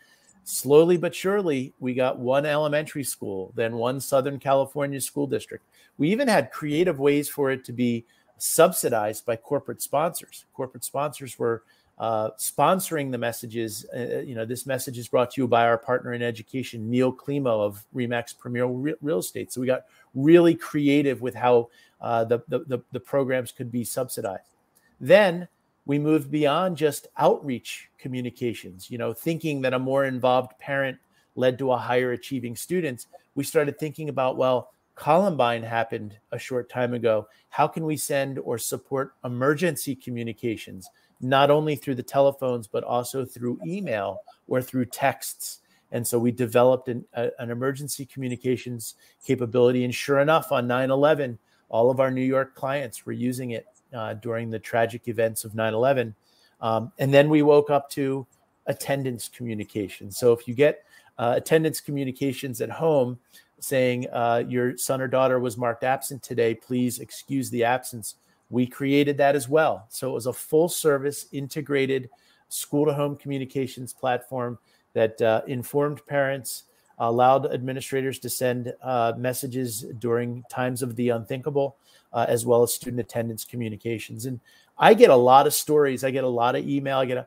[0.45, 5.64] Slowly but surely, we got one elementary school, then one Southern California school district.
[5.99, 8.05] We even had creative ways for it to be
[8.38, 10.47] subsidized by corporate sponsors.
[10.55, 11.62] Corporate sponsors were
[12.01, 13.85] uh, sponsoring the messages.
[13.95, 16.91] Uh, uh, you know, this message is brought to you by our partner in education,
[16.91, 19.53] Neil Klimo of Remax Premier Real Estate.
[19.53, 19.85] So we got
[20.15, 21.69] really creative with how
[22.01, 24.57] uh, the, the, the programs could be subsidized.
[24.99, 25.47] Then
[25.85, 28.91] we moved beyond just outreach communications.
[28.91, 30.97] You know, thinking that a more involved parent
[31.37, 33.09] led to a higher achieving students.
[33.35, 34.73] We started thinking about well.
[34.95, 37.29] Columbine happened a short time ago.
[37.51, 40.89] How can we send or support emergency communications?
[41.21, 45.61] Not only through the telephones, but also through email or through texts.
[45.93, 49.85] And so we developed an, a, an emergency communications capability.
[49.85, 53.67] And sure enough, on 9 11, all of our New York clients were using it
[53.93, 56.15] uh, during the tragic events of 9 11.
[56.61, 58.27] Um, and then we woke up to
[58.67, 60.11] attendance communication.
[60.11, 60.85] So if you get
[61.19, 63.19] uh, attendance communications at home
[63.59, 68.17] saying uh, your son or daughter was marked absent today, please excuse the absence
[68.51, 69.87] we created that as well.
[69.89, 72.11] So it was a full service integrated
[72.49, 74.59] school to home communications platform
[74.93, 76.65] that uh, informed parents,
[76.99, 81.77] allowed administrators to send uh, messages during times of the unthinkable,
[82.13, 84.27] uh, as well as student attendance communications.
[84.27, 84.41] And
[84.77, 86.05] I get a lot of stories.
[86.05, 86.99] I get a lot of email.
[86.99, 87.27] I get a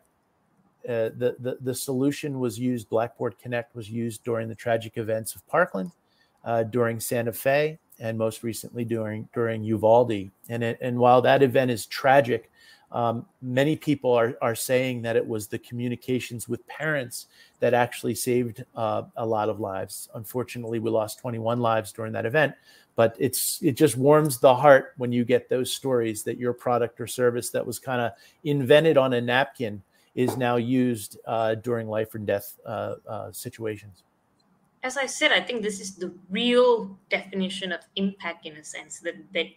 [0.87, 2.89] uh, the, the, the solution was used.
[2.89, 5.91] Blackboard Connect was used during the tragic events of Parkland,
[6.43, 10.31] uh, during Santa Fe, and most recently during during Uvalde.
[10.49, 12.51] And it, and while that event is tragic,
[12.93, 17.25] um, many people are, are saying that it was the communications with parents
[17.59, 20.09] that actually saved uh, a lot of lives.
[20.13, 22.53] Unfortunately, we lost 21 lives during that event,
[22.95, 27.01] but it's it just warms the heart when you get those stories that your product
[27.01, 28.11] or service that was kind of
[28.43, 29.81] invented on a napkin
[30.13, 34.03] is now used uh, during life and death uh, uh situations.
[34.83, 38.99] As I said, I think this is the real definition of impact in a sense
[38.99, 39.47] that that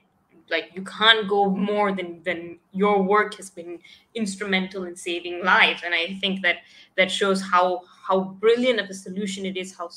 [0.48, 3.80] like you can't go more than than your work has been
[4.14, 5.82] instrumental in saving lives.
[5.84, 6.58] And i think that
[6.96, 9.90] that shows how how brilliant of a solution it is how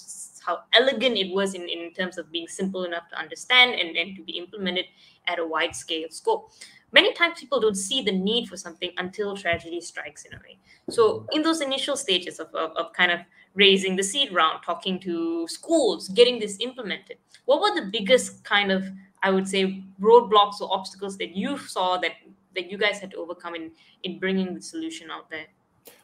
[0.45, 4.15] how elegant it was in, in terms of being simple enough to understand and, and
[4.15, 4.85] to be implemented
[5.27, 6.51] at a wide scale scope
[6.91, 10.57] many times people don't see the need for something until tragedy strikes in a way
[10.89, 13.19] so in those initial stages of, of, of kind of
[13.55, 18.71] raising the seed round talking to schools getting this implemented what were the biggest kind
[18.71, 18.83] of
[19.21, 22.11] I would say roadblocks or obstacles that you saw that
[22.55, 23.71] that you guys had to overcome in
[24.03, 25.45] in bringing the solution out there?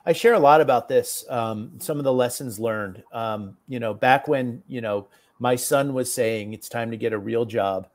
[0.06, 1.26] I share a lot about this.
[1.30, 3.04] Um, some of the lessons learned.
[3.12, 5.08] Um, you know, back when you know
[5.39, 7.88] my son was saying it's time to get a real job,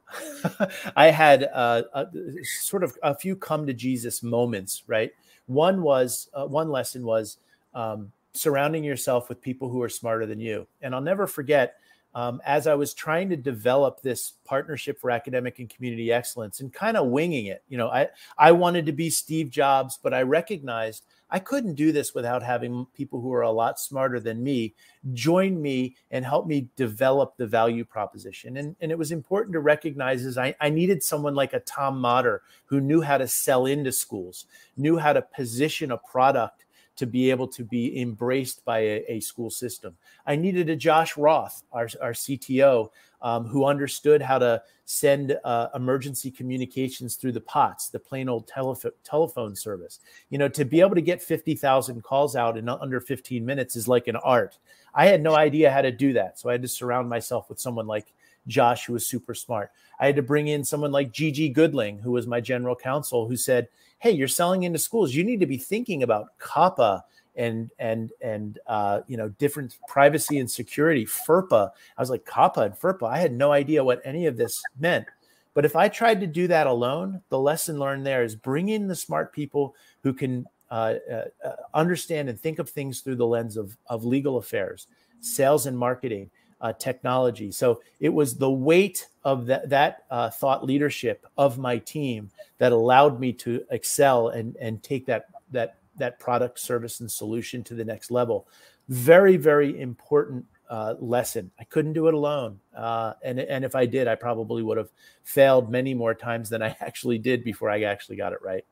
[0.96, 2.06] I had uh, a,
[2.42, 4.82] sort of a few come to Jesus moments.
[4.86, 5.12] Right.
[5.46, 7.38] One was uh, one lesson was
[7.74, 11.76] um, surrounding yourself with people who are smarter than you, and I'll never forget
[12.14, 16.72] um, as I was trying to develop this partnership for academic and community excellence and
[16.72, 17.62] kind of winging it.
[17.68, 21.92] You know, I, I wanted to be Steve Jobs, but I recognized I couldn't do
[21.92, 24.74] this without having people who are a lot smarter than me
[25.12, 28.56] join me and help me develop the value proposition.
[28.56, 32.00] And, and it was important to recognize is I, I needed someone like a Tom
[32.00, 34.46] Motter who knew how to sell into schools,
[34.76, 36.64] knew how to position a product
[37.00, 39.96] to be able to be embraced by a, a school system.
[40.26, 42.90] I needed a Josh Roth, our, our CTO,
[43.22, 48.46] um, who understood how to send uh, emergency communications through the POTS, the plain old
[48.46, 50.00] telef- telephone service.
[50.28, 53.88] You know, to be able to get 50,000 calls out in under 15 minutes is
[53.88, 54.58] like an art.
[54.94, 56.38] I had no idea how to do that.
[56.38, 58.12] So I had to surround myself with someone like
[58.46, 59.70] Josh, who was super smart.
[59.98, 63.36] I had to bring in someone like Gigi Goodling, who was my general counsel, who
[63.36, 65.14] said, hey, you're selling into schools.
[65.14, 67.02] You need to be thinking about COPPA
[67.36, 71.06] and and and uh, you know different privacy and security.
[71.06, 71.70] FERPA.
[71.96, 73.08] I was like COPPA and FERPA.
[73.08, 75.06] I had no idea what any of this meant.
[75.54, 78.88] But if I tried to do that alone, the lesson learned there is bring in
[78.88, 83.26] the smart people who can uh, uh, uh understand and think of things through the
[83.26, 84.86] lens of, of legal affairs,
[85.20, 87.50] sales and marketing, uh, technology.
[87.50, 92.72] So it was the weight of that, that uh, thought leadership of my team that
[92.72, 97.74] allowed me to excel and, and take that, that, that product, service, and solution to
[97.74, 98.46] the next level.
[98.88, 101.50] Very, very important uh, lesson.
[101.58, 102.60] I couldn't do it alone.
[102.76, 104.90] Uh, and, and if I did, I probably would have
[105.24, 108.64] failed many more times than I actually did before I actually got it right.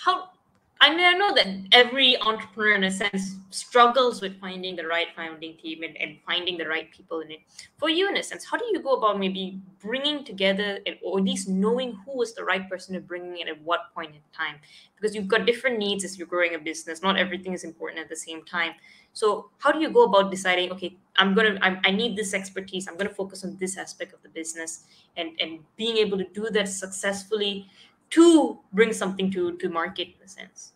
[0.00, 0.30] How
[0.78, 5.06] I mean, I know that every entrepreneur, in a sense, struggles with finding the right
[5.16, 7.38] founding team and, and finding the right people in it.
[7.78, 11.24] For you, in a sense, how do you go about maybe bringing together, or at
[11.24, 14.56] least knowing who is the right person to bring in at what point in time?
[14.96, 17.02] Because you've got different needs as you're growing a business.
[17.02, 18.72] Not everything is important at the same time.
[19.14, 20.70] So, how do you go about deciding?
[20.72, 22.86] Okay, I'm gonna, I need this expertise.
[22.86, 24.84] I'm gonna focus on this aspect of the business,
[25.16, 27.66] and and being able to do that successfully
[28.10, 30.72] to bring something to to market in a sense.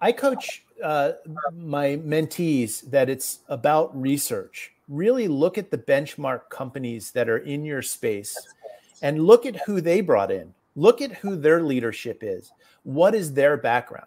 [0.00, 1.12] I coach uh,
[1.54, 4.72] my mentees that it's about research.
[4.88, 8.36] Really look at the benchmark companies that are in your space
[9.02, 10.54] and look at who they brought in.
[10.76, 12.52] Look at who their leadership is.
[12.84, 14.06] What is their background?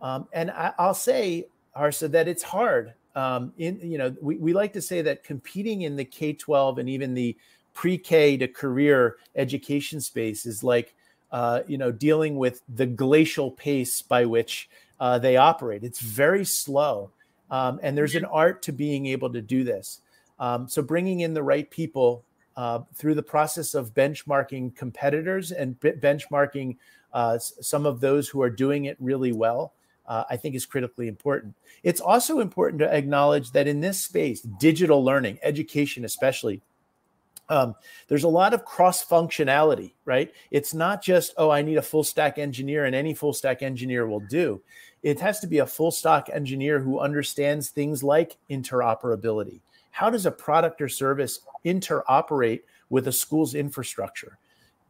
[0.00, 4.52] Um, and I, will say Harsha that it's hard um, in you know we, we
[4.52, 7.36] like to say that competing in the k-12 and even the
[7.74, 10.94] pre-k to career education space is like
[11.32, 14.68] uh, you know, dealing with the glacial pace by which
[15.00, 15.82] uh, they operate.
[15.82, 17.10] It's very slow,
[17.50, 20.00] um, and there's an art to being able to do this.
[20.38, 22.24] Um, so bringing in the right people
[22.56, 26.76] uh, through the process of benchmarking competitors and benchmarking
[27.12, 29.72] uh, some of those who are doing it really well.
[30.04, 31.54] Uh, I think is critically important.
[31.84, 36.60] It's also important to acknowledge that in this space, digital learning, education especially,
[37.52, 37.74] um,
[38.08, 40.32] there's a lot of cross functionality, right?
[40.50, 44.06] It's not just, oh, I need a full stack engineer and any full stack engineer
[44.06, 44.62] will do.
[45.02, 49.60] It has to be a full stack engineer who understands things like interoperability.
[49.90, 54.38] How does a product or service interoperate with a school's infrastructure?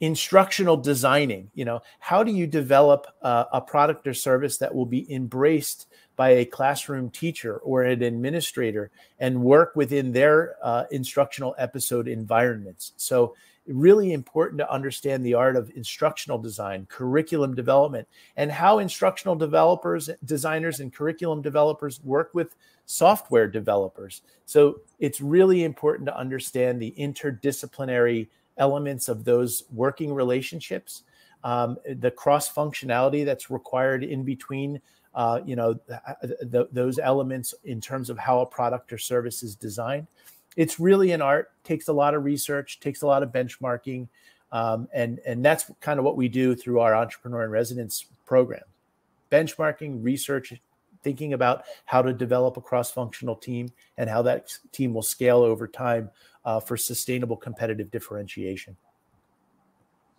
[0.00, 4.84] instructional designing you know how do you develop uh, a product or service that will
[4.84, 5.86] be embraced
[6.22, 12.92] by a classroom teacher or an administrator and work within their uh, instructional episode environments.
[12.96, 13.34] So
[13.66, 18.06] really important to understand the art of instructional design curriculum development
[18.36, 22.54] and how instructional developers designers and curriculum developers work with
[22.86, 24.22] software developers.
[24.46, 31.02] So it's really important to understand the interdisciplinary elements of those working relationships,
[31.42, 34.80] um, the cross functionality that's required in between,
[35.14, 35.74] uh, you know,
[36.22, 40.06] th- th- those elements in terms of how a product or service is designed.
[40.56, 41.50] It's really an art.
[41.64, 42.80] Takes a lot of research.
[42.80, 44.08] Takes a lot of benchmarking,
[44.52, 48.64] um, and and that's kind of what we do through our entrepreneur in residence program.
[49.30, 50.52] Benchmarking, research,
[51.02, 55.66] thinking about how to develop a cross-functional team and how that team will scale over
[55.66, 56.10] time
[56.44, 58.76] uh, for sustainable competitive differentiation.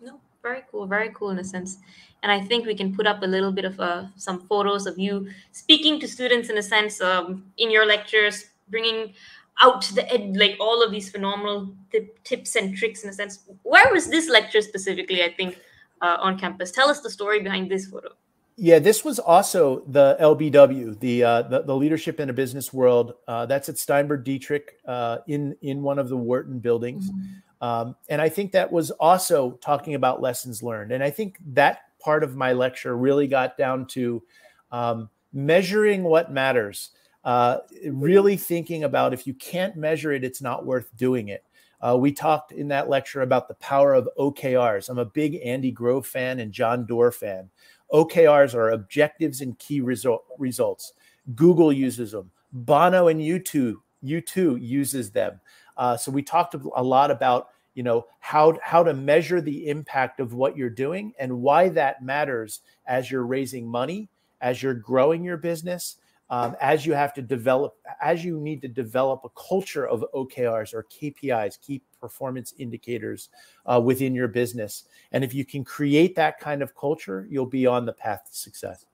[0.00, 1.78] No, very cool, very cool in a sense.
[2.22, 4.98] And I think we can put up a little bit of uh, some photos of
[4.98, 8.36] you speaking to students in a sense um, in your lectures,
[8.68, 9.14] bringing
[9.62, 13.40] out the ed, like all of these phenomenal tip, tips and tricks in a sense.
[13.62, 15.22] Where was this lecture specifically?
[15.24, 15.58] I think
[16.02, 16.70] uh, on campus.
[16.70, 18.10] Tell us the story behind this photo.
[18.56, 23.14] Yeah, this was also the LBW, the uh, the, the, leadership in a business world.
[23.26, 27.34] Uh, that's at Steinberg Dietrich uh, in in one of the Wharton buildings, mm-hmm.
[27.60, 30.92] Um, and I think that was also talking about lessons learned.
[30.92, 34.22] And I think that part of my lecture really got down to
[34.70, 36.90] um, measuring what matters.
[37.24, 37.58] Uh,
[37.90, 41.42] really thinking about if you can't measure it, it's not worth doing it.
[41.80, 44.88] Uh, we talked in that lecture about the power of OKRs.
[44.88, 47.50] I'm a big Andy Grove fan and John Doerr fan.
[47.92, 50.92] OKRs are objectives and key result, results.
[51.34, 52.30] Google uses them.
[52.52, 55.40] Bono and U2, U2 uses them.
[55.76, 60.20] Uh, so we talked a lot about you know how how to measure the impact
[60.20, 64.08] of what you're doing and why that matters as you're raising money,
[64.40, 65.96] as you're growing your business,
[66.30, 70.72] um, as you have to develop, as you need to develop a culture of OKRs
[70.72, 73.28] or KPIs, key performance indicators
[73.66, 74.84] uh, within your business.
[75.12, 78.36] And if you can create that kind of culture, you'll be on the path to
[78.36, 78.86] success.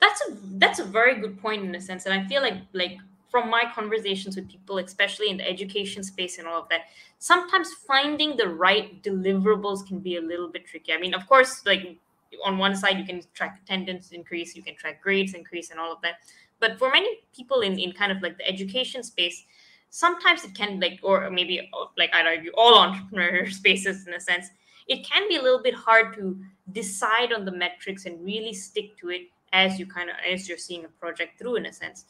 [0.00, 2.98] That's a that's a very good point in a sense, and I feel like like
[3.30, 6.82] from my conversations with people, especially in the education space and all of that,
[7.18, 10.92] sometimes finding the right deliverables can be a little bit tricky.
[10.92, 11.98] I mean, of course, like
[12.44, 15.92] on one side you can track attendance increase you can track grades increase and all
[15.92, 16.16] of that
[16.60, 19.44] but for many people in, in kind of like the education space
[19.90, 24.48] sometimes it can like or maybe like i'd argue all entrepreneur spaces in a sense
[24.86, 26.38] it can be a little bit hard to
[26.72, 29.22] decide on the metrics and really stick to it
[29.52, 32.04] as you kind of as you're seeing a project through in a sense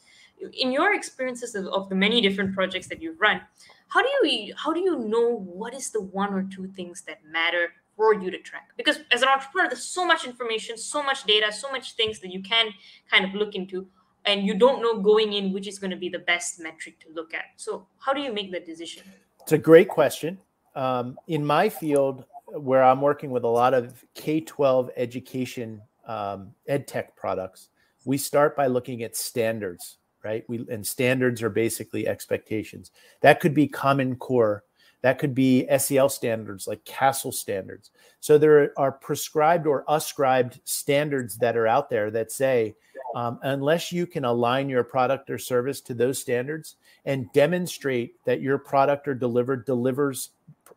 [0.53, 3.41] in your experiences of, of the many different projects that you've run
[3.89, 7.19] how do you how do you know what is the one or two things that
[7.25, 8.69] matter for you to track?
[8.77, 12.31] Because as an entrepreneur there's so much information so much data so much things that
[12.31, 12.71] you can
[13.11, 13.87] kind of look into
[14.25, 17.07] and you don't know going in which is going to be the best metric to
[17.13, 17.45] look at.
[17.57, 19.03] So how do you make that decision?
[19.41, 20.37] It's a great question.
[20.75, 26.87] Um, in my field where i'm working with a lot of k-12 education um, ed
[26.87, 27.69] tech products
[28.05, 30.43] we start by looking at standards right?
[30.47, 32.91] We and standards are basically expectations.
[33.21, 34.63] That could be common core.
[35.01, 37.91] That could be SEL standards like CASEL standards.
[38.19, 42.75] So there are prescribed or ascribed standards that are out there that say,
[43.15, 48.41] um, unless you can align your product or service to those standards and demonstrate that
[48.41, 50.31] your product or delivered delivers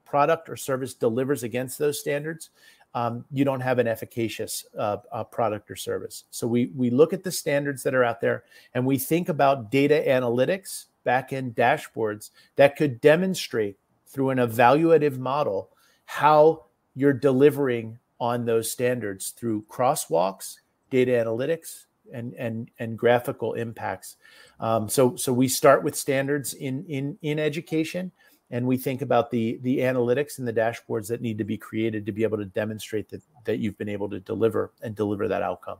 [0.05, 2.51] product or service delivers against those standards,
[2.95, 6.25] um, you don't have an efficacious uh, uh, product or service.
[6.31, 9.71] So we we look at the standards that are out there and we think about
[9.71, 13.77] data analytics, back-end dashboards that could demonstrate
[14.07, 15.71] through an evaluative model
[16.05, 16.65] how
[16.95, 20.59] you're delivering on those standards through crosswalks,
[20.91, 24.17] data analytics, and and and graphical impacts.
[24.61, 28.13] Um, so so we start with standards in in in education,
[28.53, 32.07] and we think about the the analytics and the dashboards that need to be created
[32.07, 35.43] to be able to demonstrate that that you've been able to deliver and deliver that
[35.43, 35.79] outcome.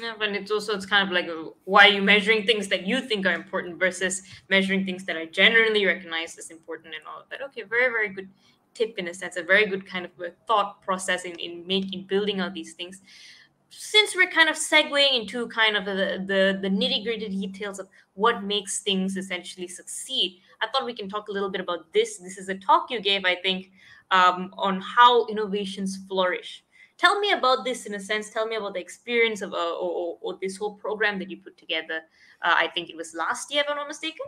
[0.00, 2.86] Yeah, but it's also it's kind of like uh, why are you measuring things that
[2.86, 7.20] you think are important versus measuring things that are generally recognized as important and all
[7.20, 7.42] of that.
[7.42, 8.30] Okay, very very good
[8.72, 10.12] tip in a sense, a very good kind of
[10.46, 13.02] thought process in in making building out these things.
[13.74, 17.88] Since we're kind of segueing into kind of the the, the nitty gritty details of
[18.14, 22.18] what makes things essentially succeed, I thought we can talk a little bit about this.
[22.18, 23.72] This is a talk you gave, I think,
[24.10, 26.64] um, on how innovations flourish
[26.98, 30.18] tell me about this in a sense tell me about the experience of uh, or,
[30.20, 32.00] or, this whole program that you put together
[32.42, 34.26] uh, i think it was last year if i'm not mistaken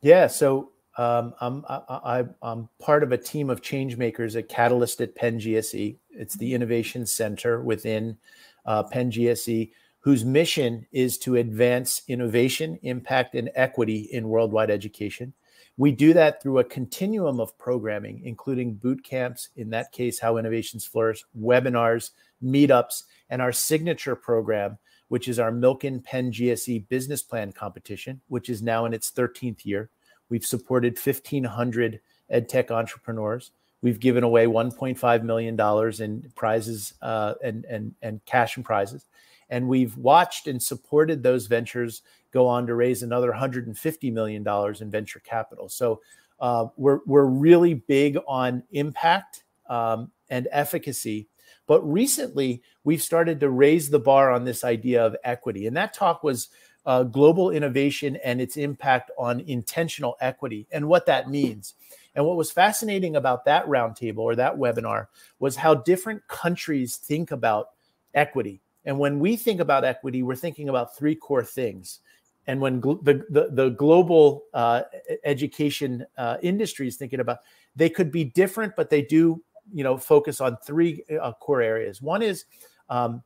[0.00, 5.00] yeah so Um, I'm, I, am part of a team of change makers at Catalyst
[5.00, 5.96] at Penn GSE.
[6.10, 8.16] It's the innovation center within
[8.64, 15.32] uh, Penn GSE, whose mission is to advance innovation, impact, and equity in worldwide education.
[15.76, 20.36] We do that through a continuum of programming, including boot camps, in that case, How
[20.36, 22.10] Innovations Flourish, webinars,
[22.42, 28.48] meetups, and our signature program, which is our Milken Penn GSE Business Plan Competition, which
[28.48, 29.90] is now in its 13th year.
[30.28, 32.00] We've supported 1,500
[32.32, 33.50] edtech entrepreneurs.
[33.82, 39.04] We've given away 1.5 million dollars in prizes uh, and and and cash and prizes,
[39.50, 42.00] and we've watched and supported those ventures
[42.34, 45.68] go on to raise another 150 million dollars in venture capital.
[45.70, 46.02] So
[46.40, 51.28] uh, we're we're really big on impact um, and efficacy.
[51.66, 55.94] But recently, we've started to raise the bar on this idea of equity, and that
[55.94, 56.48] talk was
[56.84, 61.74] uh, global innovation and its impact on intentional equity and what that means.
[62.14, 65.06] And what was fascinating about that roundtable or that webinar
[65.38, 67.68] was how different countries think about
[68.12, 68.60] equity.
[68.84, 72.00] And when we think about equity, we're thinking about three core things.
[72.46, 74.82] And when gl- the, the, the, global uh,
[75.24, 77.38] education uh, industry is thinking about,
[77.74, 79.42] they could be different, but they do,
[79.72, 82.02] you know, focus on three uh, core areas.
[82.02, 82.44] One is
[82.88, 83.22] um,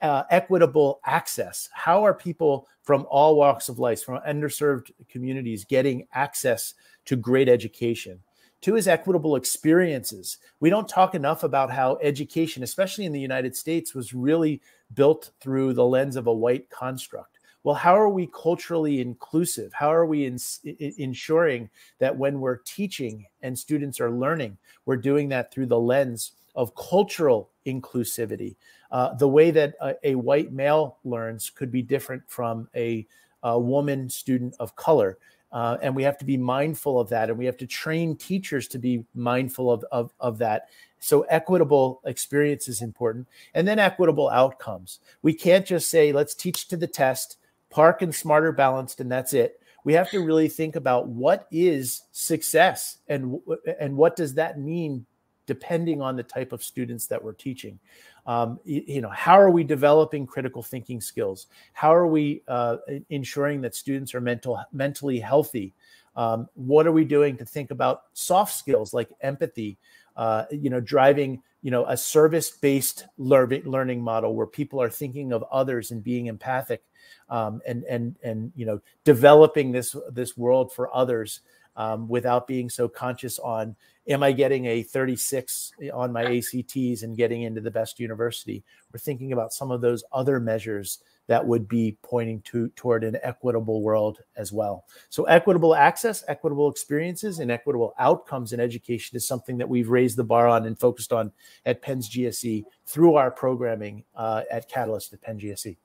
[0.00, 1.68] uh, equitable access.
[1.72, 6.74] How are people from all walks of life, from underserved communities, getting access
[7.06, 8.20] to great education?
[8.60, 10.38] Two is equitable experiences.
[10.60, 14.60] We don't talk enough about how education, especially in the United States, was really
[14.94, 17.40] built through the lens of a white construct.
[17.64, 19.72] Well, how are we culturally inclusive?
[19.72, 24.96] How are we in, in, ensuring that when we're teaching and students are learning, we're
[24.96, 28.56] doing that through the lens of cultural inclusivity?
[28.90, 33.06] Uh, the way that a, a, white male learns could be different from a,
[33.42, 35.18] a woman student of color.
[35.52, 37.28] Uh, and we have to be mindful of that.
[37.28, 40.68] And we have to train teachers to be mindful of, of, of that.
[40.98, 43.28] So, equitable experience is important.
[43.54, 45.00] And then, equitable outcomes.
[45.22, 47.38] We can't just say, let's teach to the test,
[47.72, 49.60] PARCC and smarter balanced, and that's it.
[49.84, 53.40] We have to really think about what is success and,
[53.80, 55.06] and what does that mean
[55.46, 57.78] depending on the type of students that we're teaching.
[58.26, 61.48] Um, you, you, know, how are we developing critical thinking skills?
[61.72, 62.76] How are we uh,
[63.10, 65.74] ensuring that students are mental mentally healthy?
[66.14, 69.78] Um, what are we doing to think about soft skills like empathy?
[70.16, 75.32] Uh, you know, driving you know a service-based learning learning model where people are thinking
[75.32, 76.82] of others and being empathic,
[77.28, 81.40] um, and and and you know developing this this world for others
[81.76, 83.76] um, without being so conscious on
[84.08, 88.64] am I getting a 36 on my ACTs and getting into the best university?
[88.92, 90.98] We're thinking about some of those other measures
[91.28, 94.84] that would be pointing to toward an equitable world as well.
[95.08, 100.16] So equitable access, equitable experiences, and equitable outcomes in education is something that we've raised
[100.16, 101.30] the bar on and focused on
[101.64, 105.76] at Penn's GSE through our programming uh, at Catalyst at Penn GSE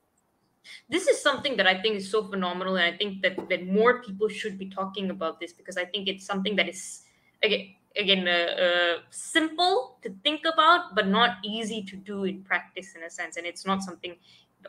[0.88, 4.02] this is something that I think is so phenomenal, and I think that that more
[4.02, 7.02] people should be talking about this because I think it's something that is
[7.42, 12.94] again again uh, uh, simple to think about, but not easy to do in practice
[12.94, 14.16] in a sense, and it's not something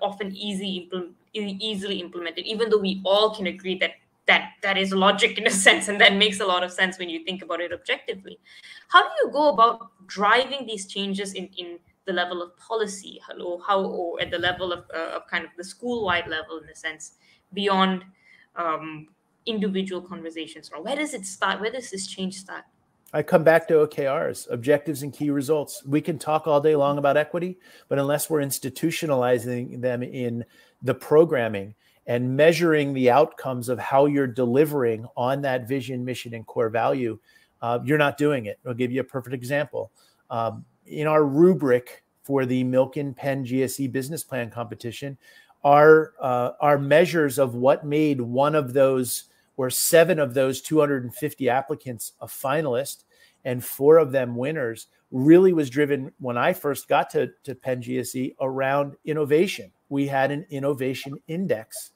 [0.02, 2.46] often easy impl- easily implemented.
[2.46, 3.92] Even though we all can agree that
[4.28, 7.10] that that is logic in a sense, and that makes a lot of sense when
[7.10, 8.40] you think about it objectively.
[8.90, 11.80] How do you go about driving these changes in in
[12.10, 15.52] the level of policy or how or at the level of, uh, of kind of
[15.58, 17.14] the school-wide level in a sense
[17.54, 18.04] beyond
[18.56, 19.08] um,
[19.46, 22.64] individual conversations or where does it start where does this change start
[23.12, 25.84] I come back to OKRs, objectives and key results.
[25.84, 27.58] We can talk all day long about equity,
[27.88, 30.46] but unless we're institutionalizing them in
[30.84, 31.74] the programming
[32.06, 37.18] and measuring the outcomes of how you're delivering on that vision, mission, and core value,
[37.64, 38.60] uh, you're not doing it.
[38.64, 39.92] I'll give you a perfect example.
[40.30, 45.18] Um, in our rubric for the Milken Penn GSE business plan competition
[45.64, 49.26] are uh, are measures of what made one of those
[49.58, 53.04] or seven of those 250 applicants a finalist
[53.46, 57.82] and four of them winners really was driven when I first got to, to Penn
[57.82, 59.72] GSE around innovation.
[59.90, 61.92] We had an innovation index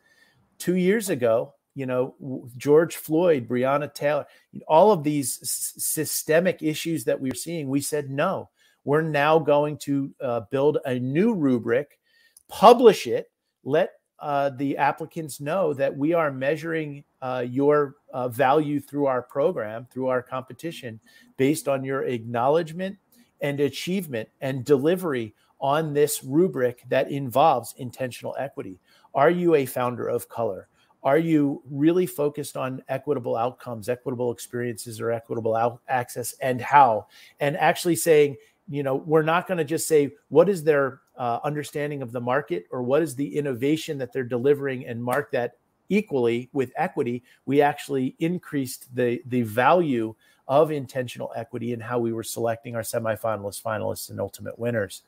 [0.57, 1.53] two years ago.
[1.75, 4.25] You know, George Floyd, Breonna Taylor,
[4.67, 8.49] all of these systemic issues that we were seeing, we said no
[8.83, 11.99] we're now going to uh, build a new rubric,
[12.47, 13.31] publish it,
[13.63, 19.21] let uh, the applicants know that we are measuring uh, your uh, value through our
[19.21, 20.99] program, through our competition,
[21.37, 22.97] based on your acknowledgement
[23.41, 28.79] and achievement and delivery on this rubric that involves intentional equity.
[29.13, 30.67] Are you a founder of color?
[31.03, 37.07] are you really focused on equitable outcomes, equitable experiences, or equitable access, and how?
[37.39, 38.37] And actually saying,
[38.69, 42.21] you know, we're not going to just say what is their uh, understanding of the
[42.21, 45.57] market or what is the innovation that they're delivering and mark that
[45.89, 47.23] equally with equity.
[47.45, 50.15] We actually increased the the value
[50.47, 55.03] of intentional equity and how we were selecting our semifinalists, finalists, and ultimate winners.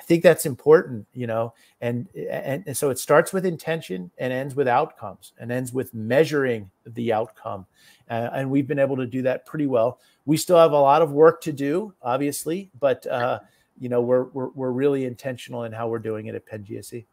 [0.00, 4.32] I think that's important, you know, and, and, and so it starts with intention and
[4.32, 7.66] ends with outcomes and ends with measuring the outcome.
[8.08, 10.00] Uh, and we've been able to do that pretty well.
[10.24, 13.40] We still have a lot of work to do, obviously, but uh,
[13.78, 17.04] you know, we're, we're we're really intentional in how we're doing it at Penn GSE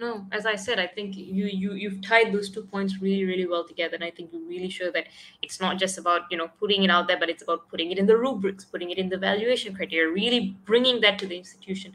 [0.00, 3.46] no as i said i think you you you've tied those two points really really
[3.46, 5.06] well together and i think you're really show that
[5.42, 7.98] it's not just about you know putting it out there but it's about putting it
[7.98, 11.92] in the rubrics putting it in the valuation criteria really bringing that to the institution.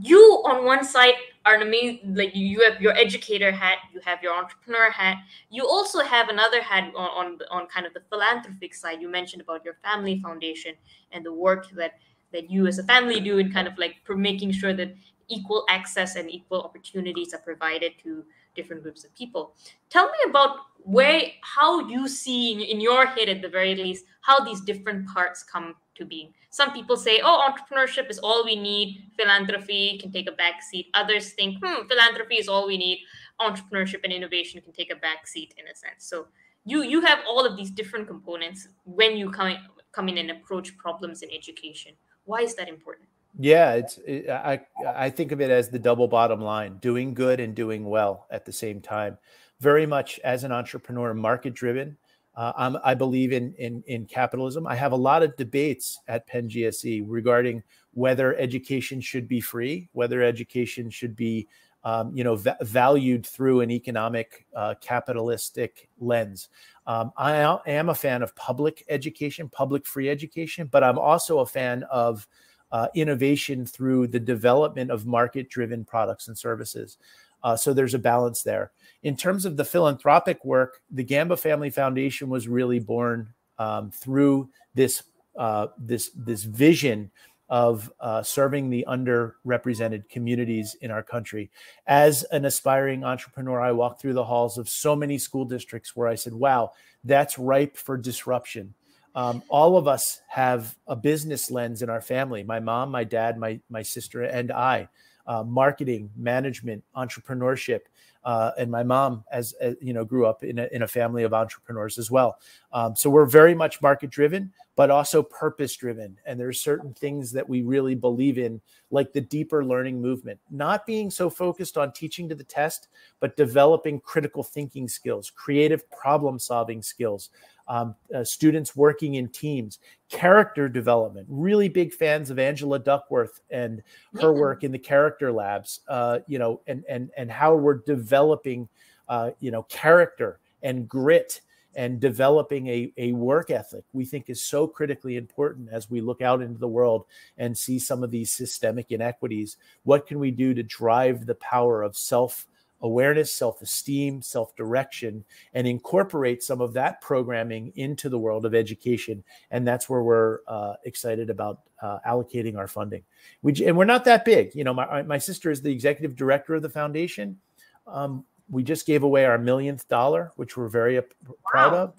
[0.00, 1.12] You on one side
[1.44, 5.18] are an amazing like you have your educator hat you have your entrepreneur hat
[5.50, 9.02] you also have another hat on, on on kind of the philanthropic side.
[9.02, 10.76] You mentioned about your family foundation
[11.12, 11.98] and the work that
[12.32, 14.94] that you as a family do in kind of like making sure that
[15.28, 18.24] equal access and equal opportunities are provided to
[18.54, 19.54] different groups of people.
[19.90, 24.40] Tell me about where how you see in, your head at the very least how
[24.44, 26.32] these different parts come to being.
[26.50, 29.10] Some people say, "Oh, entrepreneurship is all we need.
[29.18, 33.00] Philanthropy can take a back seat." Others think, "Hmm, philanthropy is all we need.
[33.40, 36.28] Entrepreneurship and innovation can take a back seat in a sense." So
[36.64, 39.56] you you have all of these different components when you come
[39.92, 41.94] come in and approach problems in education.
[42.24, 43.08] Why is that important?
[43.38, 47.38] Yeah, it's it, I I think of it as the double bottom line, doing good
[47.38, 49.18] and doing well at the same time.
[49.60, 51.96] Very much as an entrepreneur, market driven.
[52.34, 54.66] Uh, i believe in, in in capitalism.
[54.66, 57.62] I have a lot of debates at Penn GSE regarding
[57.92, 61.48] whether education should be free, whether education should be
[61.84, 66.48] um, you know valued through an economic uh, capitalistic lens.
[66.86, 71.46] Um, I am a fan of public education, public free education, but I'm also a
[71.46, 72.26] fan of
[72.72, 76.98] uh, innovation through the development of market driven products and services.
[77.42, 78.72] Uh, so there's a balance there.
[79.02, 84.50] In terms of the philanthropic work, the Gamba Family Foundation was really born um, through
[84.74, 85.02] this
[85.36, 87.10] uh, this this vision
[87.48, 91.50] of uh, serving the underrepresented communities in our country.
[91.86, 96.08] As an aspiring entrepreneur, I walked through the halls of so many school districts where
[96.08, 96.72] I said, "Wow,
[97.04, 98.74] that's ripe for disruption."
[99.16, 102.44] Um, all of us have a business lens in our family.
[102.44, 104.88] My mom my dad my my sister and i.
[105.28, 107.80] Uh, marketing management entrepreneurship
[108.22, 111.24] uh, and my mom as, as, you know grew up in a, in a family
[111.24, 112.38] of entrepreneurs as well.
[112.72, 117.32] Um, so we're very much market driven but also purpose driven and there's certain things
[117.32, 118.60] that we really believe in
[118.90, 123.36] like the deeper learning movement not being so focused on teaching to the test but
[123.36, 127.30] developing critical thinking skills creative problem solving skills
[127.68, 131.26] um, uh, students working in teams, character development.
[131.28, 133.82] Really big fans of Angela Duckworth and
[134.20, 134.40] her yeah.
[134.40, 135.80] work in the character labs.
[135.88, 138.68] Uh, you know, and and and how we're developing,
[139.08, 141.40] uh, you know, character and grit
[141.76, 146.20] and developing a, a work ethic we think is so critically important as we look
[146.20, 147.04] out into the world
[147.38, 151.82] and see some of these systemic inequities what can we do to drive the power
[151.82, 152.46] of self
[152.82, 155.24] awareness, self esteem, self direction,
[155.54, 159.22] and incorporate some of that programming into the world of education.
[159.50, 163.02] And that's where we're uh, excited about uh, allocating our funding.
[163.42, 164.54] We, and we're not that big.
[164.54, 167.38] You know, my, my sister is the executive director of the foundation.
[167.86, 171.00] Um, we just gave away our millionth dollar, which we're very
[171.44, 171.78] proud wow.
[171.78, 171.94] of.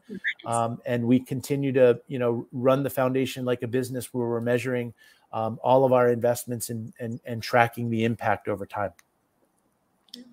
[0.45, 4.41] Um, and we continue to, you know, run the foundation like a business where we're
[4.41, 4.93] measuring
[5.33, 8.91] um, all of our investments and, and, and tracking the impact over time.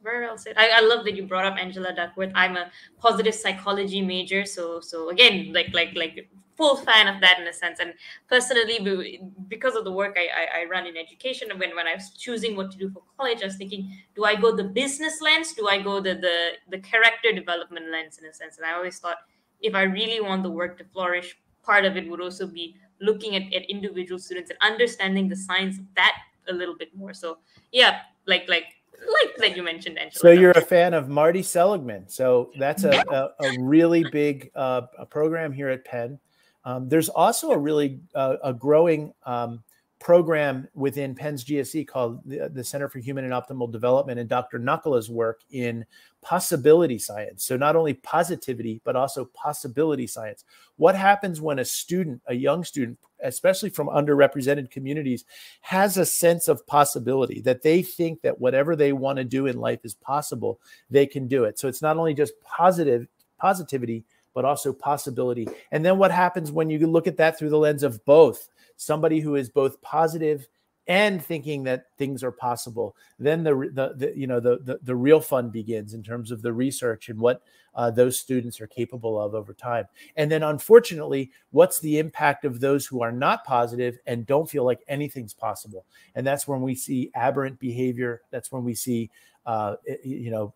[0.02, 0.54] Very well said.
[0.56, 2.30] I, I love that you brought up Angela Duckworth.
[2.34, 7.38] I'm a positive psychology major, so so again, like like like full fan of that
[7.40, 7.80] in a sense.
[7.80, 7.94] And
[8.28, 12.10] personally, because of the work I, I, I run in education, when when I was
[12.10, 15.52] choosing what to do for college, I was thinking, do I go the business lens?
[15.52, 16.36] Do I go the the
[16.70, 18.56] the character development lens in a sense?
[18.56, 19.18] And I always thought,
[19.60, 23.34] if I really want the work to flourish, part of it would also be looking
[23.36, 26.16] at, at individual students and understanding the science of that
[26.48, 27.12] a little bit more.
[27.12, 27.38] So
[27.72, 28.66] yeah, like like
[28.98, 30.20] like that you mentioned Angela.
[30.20, 32.08] So you're a fan of Marty Seligman.
[32.08, 36.18] So that's a, a, a really big uh, a program here at Penn.
[36.64, 39.62] Um, there's also a really uh, a growing um,
[40.04, 44.58] program within Penn's GSE called the, the, Center for Human and Optimal Development, and Dr.
[44.58, 45.82] Nakkula's work in
[46.20, 47.42] possibility science.
[47.42, 50.44] So, not only positivity, but also possibility science.
[50.76, 55.24] What happens when a student, a young student, especially from underrepresented communities,
[55.62, 59.58] has a sense of possibility that they think that whatever they want to do in
[59.58, 60.60] life is possible,
[60.90, 61.58] they can do it.
[61.58, 63.08] So, it's not only just positive
[63.38, 64.04] positivity,
[64.34, 65.48] but also possibility.
[65.70, 68.48] And then what happens when you look at that through the lens of both?
[68.76, 70.48] Somebody who is both positive
[70.86, 72.94] and thinking that things are possible.
[73.18, 76.42] Then the, the, the you know the, the, the real fun begins in terms of
[76.42, 77.42] the research and what
[77.74, 79.86] uh, those students are capable of over time.
[80.16, 84.64] And then unfortunately what's the impact of those who are not positive and don't feel
[84.64, 85.86] like anything's possible?
[86.14, 88.20] And that's when we see aberrant behavior.
[88.30, 89.10] That's when we see
[89.46, 90.54] uh, you know,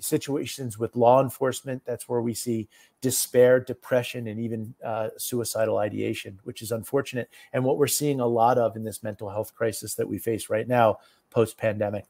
[0.00, 1.82] situations with law enforcement.
[1.84, 2.68] That's where we see
[3.00, 7.30] despair, depression, and even uh, suicidal ideation, which is unfortunate.
[7.52, 10.50] And what we're seeing a lot of in this mental health crisis that we face
[10.50, 10.98] right now,
[11.30, 12.04] post pandemic.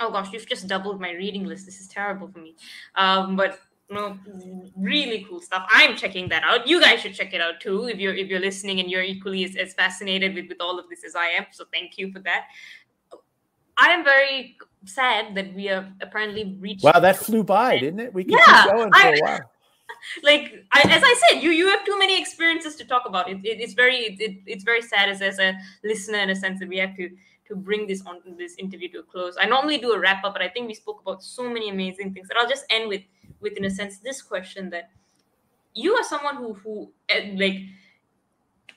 [0.00, 1.66] Oh gosh, you've just doubled my reading list.
[1.66, 2.54] This is terrible for me.
[2.94, 3.58] Um, but
[3.90, 4.18] no,
[4.76, 5.66] really cool stuff.
[5.70, 6.68] I'm checking that out.
[6.68, 9.44] You guys should check it out too if you're if you're listening and you're equally
[9.44, 11.46] as, as fascinated with, with all of this as I am.
[11.52, 12.48] So thank you for that.
[13.78, 16.84] I am very sad that we have apparently reached.
[16.84, 18.14] Wow, that flew by, didn't it?
[18.14, 19.40] We can yeah, keep going for I, a while.
[20.22, 23.28] Like I, as I said, you you have too many experiences to talk about.
[23.28, 26.60] It, it it's very it, it's very sad as, as a listener in a sense
[26.60, 27.10] that we have to
[27.48, 29.36] to bring this on this interview to a close.
[29.40, 32.12] I normally do a wrap up, but I think we spoke about so many amazing
[32.12, 33.02] things that I'll just end with
[33.40, 34.90] with in a sense this question that
[35.74, 37.56] you are someone who who eh, like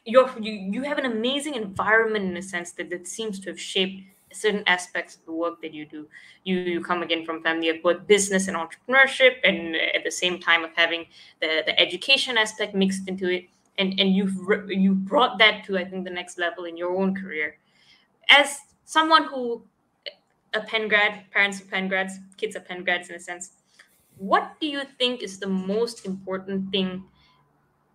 [0.05, 3.59] you're you, you have an amazing environment in a sense that that seems to have
[3.59, 4.01] shaped
[4.33, 6.07] certain aspects of the work that you do.
[6.43, 10.39] You, you come again from family of both business and entrepreneurship, and at the same
[10.39, 11.05] time of having
[11.39, 13.45] the, the education aspect mixed into it,
[13.77, 17.15] and and you've you brought that to I think the next level in your own
[17.15, 17.57] career.
[18.29, 19.63] As someone who
[20.53, 23.51] a Penn grad, parents of Penn grads, kids of Penn grads in a sense,
[24.17, 27.03] what do you think is the most important thing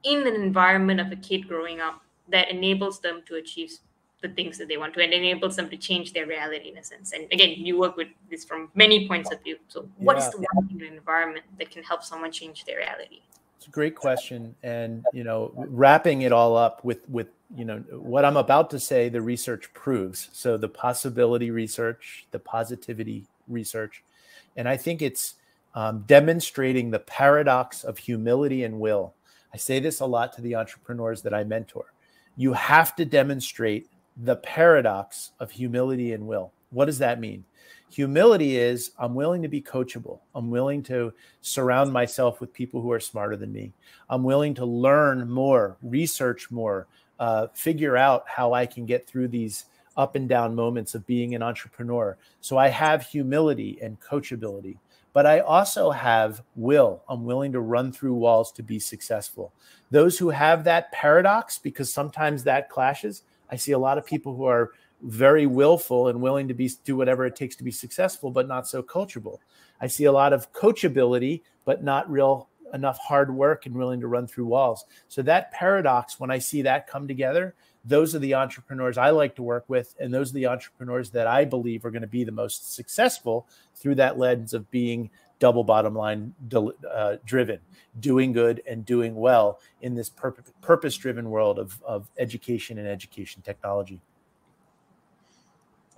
[0.04, 3.78] in an environment of a kid growing up that enables them to achieve
[4.22, 6.84] the things that they want to and enables them to change their reality in a
[6.84, 7.12] sense.
[7.12, 9.58] And again you work with this from many points of view.
[9.68, 10.26] So what yeah.
[10.26, 13.20] is the one thing in the environment that can help someone change their reality?
[13.58, 14.54] It's a great question.
[14.62, 18.80] And you know wrapping it all up with with you know what i'm about to
[18.80, 20.28] say the research proves.
[20.32, 24.02] So the possibility research the positivity research.
[24.56, 25.34] And i think it's
[25.74, 29.12] um, demonstrating the paradox of humility and will.
[29.52, 31.92] I say this a lot to the entrepreneurs that i mentor.
[32.36, 36.52] You have to demonstrate the paradox of humility and will.
[36.70, 37.44] What does that mean?
[37.90, 40.18] Humility is I'm willing to be coachable.
[40.34, 43.72] I'm willing to surround myself with people who are smarter than me.
[44.10, 46.86] I'm willing to learn more, research more,
[47.18, 51.34] uh, figure out how I can get through these up and down moments of being
[51.34, 52.18] an entrepreneur.
[52.40, 54.76] So I have humility and coachability,
[55.12, 57.02] but I also have will.
[57.08, 59.52] I'm willing to run through walls to be successful.
[59.90, 64.34] Those who have that paradox, because sometimes that clashes, I see a lot of people
[64.34, 64.72] who are
[65.02, 68.66] very willful and willing to be do whatever it takes to be successful, but not
[68.66, 69.38] so coachable.
[69.80, 74.08] I see a lot of coachability, but not real enough hard work and willing to
[74.08, 74.86] run through walls.
[75.08, 79.36] So that paradox, when I see that come together, those are the entrepreneurs I like
[79.36, 82.24] to work with, and those are the entrepreneurs that I believe are going to be
[82.24, 87.60] the most successful through that lens of being double bottom line uh, driven,
[88.00, 93.42] doing good and doing well in this purpose driven world of, of education and education
[93.42, 94.00] technology.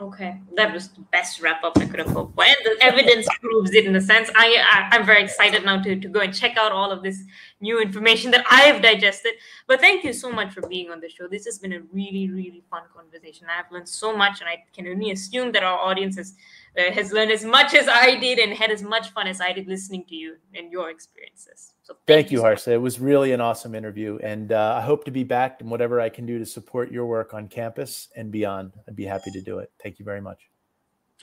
[0.00, 3.26] Okay, that was the best wrap up I could have hoped for, and the evidence
[3.40, 3.84] proves it.
[3.84, 6.70] In a sense, I, I am very excited now to, to go and check out
[6.70, 7.24] all of this
[7.60, 9.32] new information that I have digested.
[9.66, 11.26] But thank you so much for being on the show.
[11.26, 13.48] This has been a really really fun conversation.
[13.50, 16.36] I've learned so much, and I can only assume that our audience has
[16.76, 19.52] uh, has learned as much as I did and had as much fun as I
[19.52, 21.72] did listening to you and your experiences.
[21.82, 22.72] So thank, thank you, Harsha.
[22.72, 26.00] It was really an awesome interview, and uh, I hope to be back and whatever
[26.00, 28.72] I can do to support your work on campus and beyond.
[28.86, 29.70] I'd be happy to do it.
[29.82, 30.50] Thank you very much.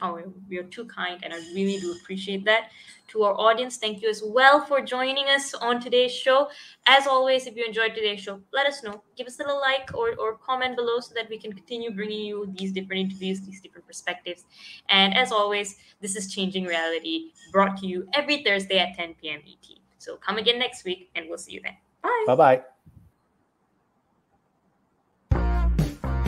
[0.02, 2.70] Oh, you're too kind, and I really do appreciate that.
[3.10, 6.50] To our audience, thank you as well for joining us on today's show.
[6.86, 9.04] As always, if you enjoyed today's show, let us know.
[9.16, 12.26] Give us a little like or, or comment below so that we can continue bringing
[12.26, 14.44] you these different interviews, these different perspectives.
[14.90, 19.40] And as always, this is Changing Reality, brought to you every Thursday at 10 p.m.
[19.48, 19.78] ET.
[19.98, 21.78] So come again next week, and we'll see you then.
[22.02, 22.24] Bye.
[22.28, 22.62] Bye bye.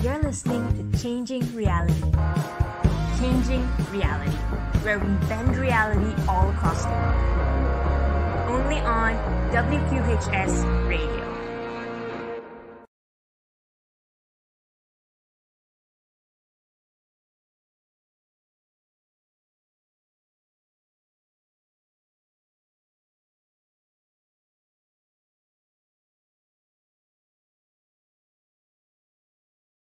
[0.01, 2.13] You're listening to Changing Reality.
[3.19, 4.29] Changing Reality,
[4.83, 7.15] where we bend reality all across the world.
[8.47, 9.15] Only on
[9.51, 11.16] WQHS Radio.